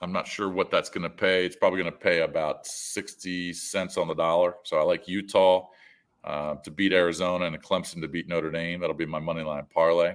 I'm 0.00 0.12
not 0.12 0.26
sure 0.26 0.48
what 0.48 0.70
that's 0.70 0.90
going 0.90 1.04
to 1.04 1.10
pay. 1.10 1.46
It's 1.46 1.56
probably 1.56 1.80
going 1.80 1.92
to 1.92 1.98
pay 1.98 2.20
about 2.20 2.66
60 2.66 3.52
cents 3.52 3.96
on 3.96 4.08
the 4.08 4.14
dollar. 4.14 4.54
So 4.64 4.78
I 4.78 4.82
like 4.82 5.08
Utah 5.08 5.68
uh, 6.24 6.56
to 6.56 6.70
beat 6.70 6.92
Arizona 6.92 7.46
and 7.46 7.62
Clemson 7.62 8.00
to 8.02 8.08
beat 8.08 8.28
Notre 8.28 8.50
Dame. 8.50 8.80
That'll 8.80 8.94
be 8.94 9.06
my 9.06 9.20
money 9.20 9.42
line 9.42 9.64
parlay. 9.72 10.14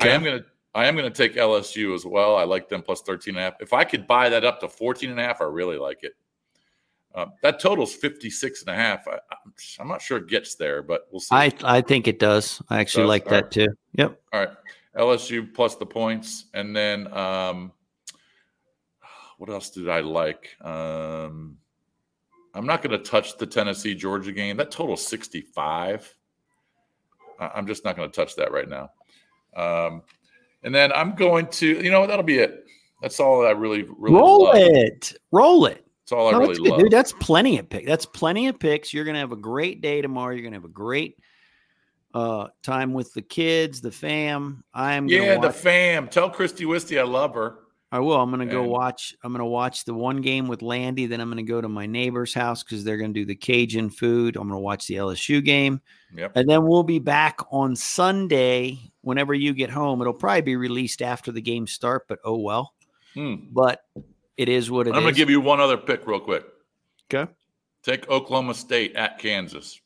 I 0.00 0.08
am 0.08 0.24
going 0.24 0.40
to 0.40 0.44
I 0.74 0.86
am 0.86 0.96
going 0.96 1.10
to 1.10 1.14
take 1.16 1.36
LSU 1.36 1.94
as 1.94 2.06
well. 2.06 2.34
I 2.34 2.44
like 2.44 2.70
them 2.70 2.80
plus 2.82 3.02
13 3.02 3.34
and 3.34 3.38
a 3.38 3.42
half. 3.42 3.54
If 3.60 3.74
I 3.74 3.84
could 3.84 4.06
buy 4.06 4.30
that 4.30 4.42
up 4.42 4.58
to 4.60 4.68
14 4.68 5.10
and 5.10 5.20
a 5.20 5.22
half, 5.22 5.42
I 5.42 5.44
really 5.44 5.76
like 5.76 5.98
it. 6.02 6.14
Uh, 7.14 7.26
that 7.42 7.60
totals 7.60 7.94
56 7.94 8.62
and 8.62 8.70
a 8.70 8.74
half. 8.74 9.06
I, 9.06 9.12
I'm, 9.30 9.52
I'm 9.80 9.88
not 9.88 10.00
sure 10.00 10.16
it 10.16 10.28
gets 10.28 10.54
there, 10.54 10.82
but 10.82 11.08
we'll 11.12 11.20
see. 11.20 11.34
I 11.36 11.52
I 11.62 11.82
think 11.82 12.08
it 12.08 12.18
does. 12.18 12.62
I 12.70 12.80
actually 12.80 13.02
Does? 13.02 13.08
like 13.08 13.26
All 13.26 13.32
that 13.32 13.44
right. 13.44 13.50
too. 13.50 13.68
Yep. 13.96 14.20
All 14.32 14.40
right. 14.40 14.50
LSU 14.96 15.52
plus 15.52 15.76
the 15.76 15.86
points. 15.86 16.46
And 16.54 16.74
then 16.74 17.12
um, 17.12 17.72
what 19.42 19.50
else 19.50 19.70
did 19.70 19.88
I 19.88 19.98
like? 19.98 20.50
Um, 20.64 21.56
I'm 22.54 22.64
not 22.64 22.80
going 22.80 22.92
to 22.92 22.98
touch 22.98 23.36
the 23.38 23.44
Tennessee 23.46 23.92
Georgia 23.92 24.30
game. 24.30 24.56
That 24.56 24.70
total 24.70 24.96
65. 24.96 26.14
I- 27.40 27.50
I'm 27.52 27.66
just 27.66 27.84
not 27.84 27.96
going 27.96 28.08
to 28.08 28.14
touch 28.14 28.36
that 28.36 28.52
right 28.52 28.68
now. 28.68 28.90
Um, 29.56 30.02
and 30.62 30.72
then 30.72 30.92
I'm 30.92 31.16
going 31.16 31.48
to, 31.48 31.66
you 31.66 31.90
know, 31.90 32.06
that'll 32.06 32.22
be 32.22 32.38
it. 32.38 32.66
That's 33.00 33.18
all 33.18 33.44
I 33.44 33.50
really, 33.50 33.82
really 33.98 34.14
Roll 34.16 34.44
love. 34.44 34.54
it. 34.54 35.12
Roll 35.32 35.66
it. 35.66 35.84
That's 36.04 36.12
all 36.12 36.28
I 36.28 36.30
No, 36.30 36.38
really 36.38 36.54
that's 36.54 36.60
love. 36.60 36.78
dude. 36.78 36.92
That's 36.92 37.12
plenty 37.14 37.58
of 37.58 37.68
picks. 37.68 37.84
That's 37.88 38.06
plenty 38.06 38.46
of 38.46 38.60
picks. 38.60 38.94
You're 38.94 39.04
gonna 39.04 39.18
have 39.18 39.32
a 39.32 39.36
great 39.36 39.80
day 39.80 40.00
tomorrow. 40.02 40.32
You're 40.34 40.44
gonna 40.44 40.54
have 40.54 40.64
a 40.64 40.68
great 40.68 41.18
uh 42.14 42.46
time 42.62 42.92
with 42.92 43.12
the 43.12 43.22
kids, 43.22 43.80
the 43.80 43.90
fam. 43.90 44.62
I'm 44.72 45.08
yeah, 45.08 45.36
the 45.40 45.50
fam. 45.50 46.06
Tell 46.06 46.30
Christy 46.30 46.64
Wisty 46.64 47.00
I 47.00 47.02
love 47.02 47.34
her. 47.34 47.58
I 47.92 47.98
will. 48.00 48.16
I'm 48.20 48.30
gonna 48.30 48.46
go 48.46 48.62
And- 48.62 48.70
watch. 48.70 49.14
I'm 49.22 49.32
gonna 49.32 49.46
watch 49.46 49.84
the 49.84 49.92
one 49.92 50.22
game 50.22 50.48
with 50.48 50.62
Landy. 50.62 51.04
Then 51.06 51.20
I'm 51.20 51.28
gonna 51.28 51.42
go 51.42 51.60
to 51.60 51.68
my 51.68 51.84
neighbor's 51.86 52.32
house 52.32 52.62
because 52.64 52.82
they're 52.84 52.96
gonna 52.96 53.12
do 53.12 53.26
the 53.26 53.34
Cajun 53.36 53.90
food. 53.90 54.34
I'm 54.36 54.48
gonna 54.48 54.58
watch 54.60 54.86
the 54.86 54.94
LSU 54.96 55.40
game, 55.44 55.80
Yep. 56.16 56.32
and 56.34 56.48
then 56.48 56.66
we'll 56.66 56.82
be 56.84 56.98
back 56.98 57.38
on 57.52 57.76
Sunday. 57.76 58.78
Whenever 59.02 59.34
you 59.34 59.52
get 59.52 59.68
home, 59.70 60.00
it'll 60.00 60.14
probably 60.14 60.40
be 60.40 60.56
released 60.56 61.02
after 61.02 61.30
the 61.30 61.42
game 61.42 61.66
start. 61.66 62.08
But 62.08 62.18
oh 62.24 62.38
well. 62.38 62.72
Hmm. 63.14 63.34
But 63.50 63.84
it 64.38 64.48
is 64.48 64.70
what 64.70 64.88
it 64.88 64.94
I'm 64.94 65.02
gonna 65.02 65.12
give 65.12 65.28
you 65.30 65.40
one 65.42 65.60
other 65.60 65.76
pick 65.76 66.06
real 66.06 66.18
quick. 66.20 66.44
okay. 67.12 67.30
Take 67.82 68.08
Oklahoma 68.08 68.54
State 68.54 68.94
at 68.96 69.18
Kansas. 69.18 69.78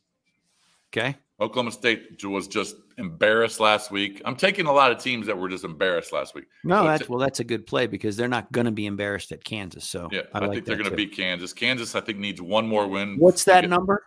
Okay. 0.93 1.17
Oklahoma 1.39 1.71
State 1.71 2.23
was 2.25 2.49
just 2.49 2.77
embarrassed 2.97 3.61
last 3.61 3.91
week. 3.91 4.23
I'm 4.25 4.37
taking 4.37 4.65
a 4.67 4.73
lot 4.73 4.91
of 4.91 4.99
teams 4.99 5.27
that 5.27 5.37
were 5.37 5.51
just 5.51 5.65
embarrassed 5.65 6.13
last 6.13 6.35
week. 6.35 6.47
No, 6.65 6.83
So 6.83 6.85
that's 6.89 7.09
well, 7.11 7.19
that's 7.19 7.41
a 7.41 7.45
good 7.45 7.67
play 7.67 7.87
because 7.87 8.17
they're 8.17 8.27
not 8.29 8.51
going 8.53 8.65
to 8.65 8.71
be 8.73 8.87
embarrassed 8.87 9.33
at 9.33 9.45
Kansas. 9.45 9.87
So 9.87 10.09
Yeah, 10.11 10.23
I, 10.33 10.39
I, 10.39 10.41
like 10.43 10.53
think 10.53 10.65
they're 10.65 10.77
going 10.77 10.89
to 10.91 10.97
beat 10.97 11.15
Kansas. 11.15 11.53
Kansas, 11.53 11.95
I 11.95 12.01
think, 12.01 12.19
needs 12.19 12.41
one 12.41 12.67
more 12.67 12.87
win. 12.89 13.17
What's 13.19 13.45
that 13.45 13.61
get- 13.63 13.71
number? 13.71 14.03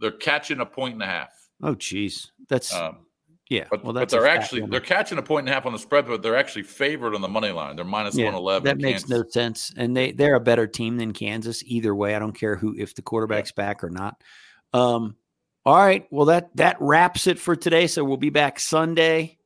They're 0.00 0.12
catching 0.12 0.60
a 0.60 0.66
point 0.66 0.94
and 0.94 1.02
a 1.02 1.06
half. 1.06 1.30
Oh, 1.60 1.74
geez, 1.74 2.30
that's 2.48 2.72
Um, 2.72 2.98
yeah. 3.50 3.64
but, 3.68 3.82
well, 3.82 3.92
that's 3.92 4.12
a 4.12 4.16
they're 4.18 4.28
actually 4.28 4.60
number. 4.60 4.74
they're 4.78 4.86
catching 4.86 5.18
a 5.18 5.22
point 5.22 5.40
and 5.46 5.48
a 5.48 5.52
half 5.54 5.66
on 5.66 5.72
the 5.72 5.78
spread, 5.80 6.06
but 6.06 6.22
they're 6.22 6.36
actually 6.36 6.62
favored 6.62 7.16
on 7.16 7.20
the 7.20 7.26
money 7.28 7.50
line. 7.50 7.74
They're 7.74 7.84
minus 7.84 8.16
Yeah, 8.16 8.26
one 8.26 8.34
eleven. 8.36 8.62
That 8.64 8.78
makes 8.78 9.08
no 9.08 9.24
sense. 9.28 9.72
And 9.76 9.96
they 9.96 10.12
they're 10.12 10.36
a 10.36 10.40
better 10.40 10.68
team 10.68 10.96
than 10.96 11.12
Kansas 11.12 11.64
either 11.66 11.92
way. 11.96 12.14
I 12.14 12.20
don't 12.20 12.38
care 12.38 12.54
who 12.54 12.76
if 12.78 12.94
the 12.94 13.02
quarterback's 13.02 13.50
back 13.50 13.82
or 13.82 13.90
not. 13.90 14.22
Um 14.72 15.16
all 15.68 15.76
right. 15.76 16.06
Well 16.10 16.26
that 16.26 16.50
that 16.56 16.76
wraps 16.80 17.26
it 17.26 17.38
for 17.38 17.54
today. 17.54 17.86
So 17.86 18.02
we'll 18.04 18.16
be 18.16 18.30
back 18.30 18.58
Sunday. 18.58 19.36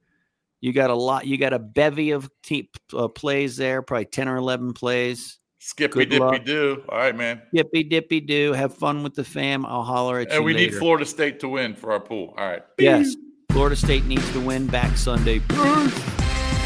You 0.61 0.73
got 0.73 0.91
a 0.91 0.95
lot 0.95 1.27
you 1.27 1.37
got 1.39 1.53
a 1.53 1.59
bevy 1.59 2.13
of 2.13 2.31
te- 2.45 2.71
uh, 2.95 3.09
plays 3.09 3.57
there, 3.57 3.83
probably 3.83 4.05
10 4.07 4.29
or 4.29 4.37
11 4.37 4.73
plays. 4.75 5.39
Skippy 5.59 5.95
Good 6.01 6.11
dippy 6.11 6.21
luck. 6.21 6.45
do. 6.45 6.83
All 6.89 6.99
right, 6.99 7.15
man. 7.17 7.43
Yippee 7.55 7.89
dippy 7.89 8.21
do. 8.21 8.53
Have 8.53 8.75
fun 8.77 9.03
with 9.03 9.15
the 9.15 9.25
fam. 9.25 9.65
I'll 9.67 9.83
holler 9.85 10.19
at 10.19 10.23
And 10.23 10.31
you 10.33 10.37
And 10.37 10.45
we 10.45 10.55
need. 10.55 10.75
Florida 10.75 11.05
State 11.05 11.41
to 11.41 11.49
win 11.49 11.75
for 11.77 11.93
our 11.93 12.01
pool. 12.01 12.35
All 12.37 12.47
right. 12.47 12.63
Yes. 12.79 13.15
Florida 13.51 13.77
State 13.77 14.05
needs 14.07 14.29
to 14.33 14.41
win 14.41 14.67
back 14.67 14.97
Sunday. 14.97 15.41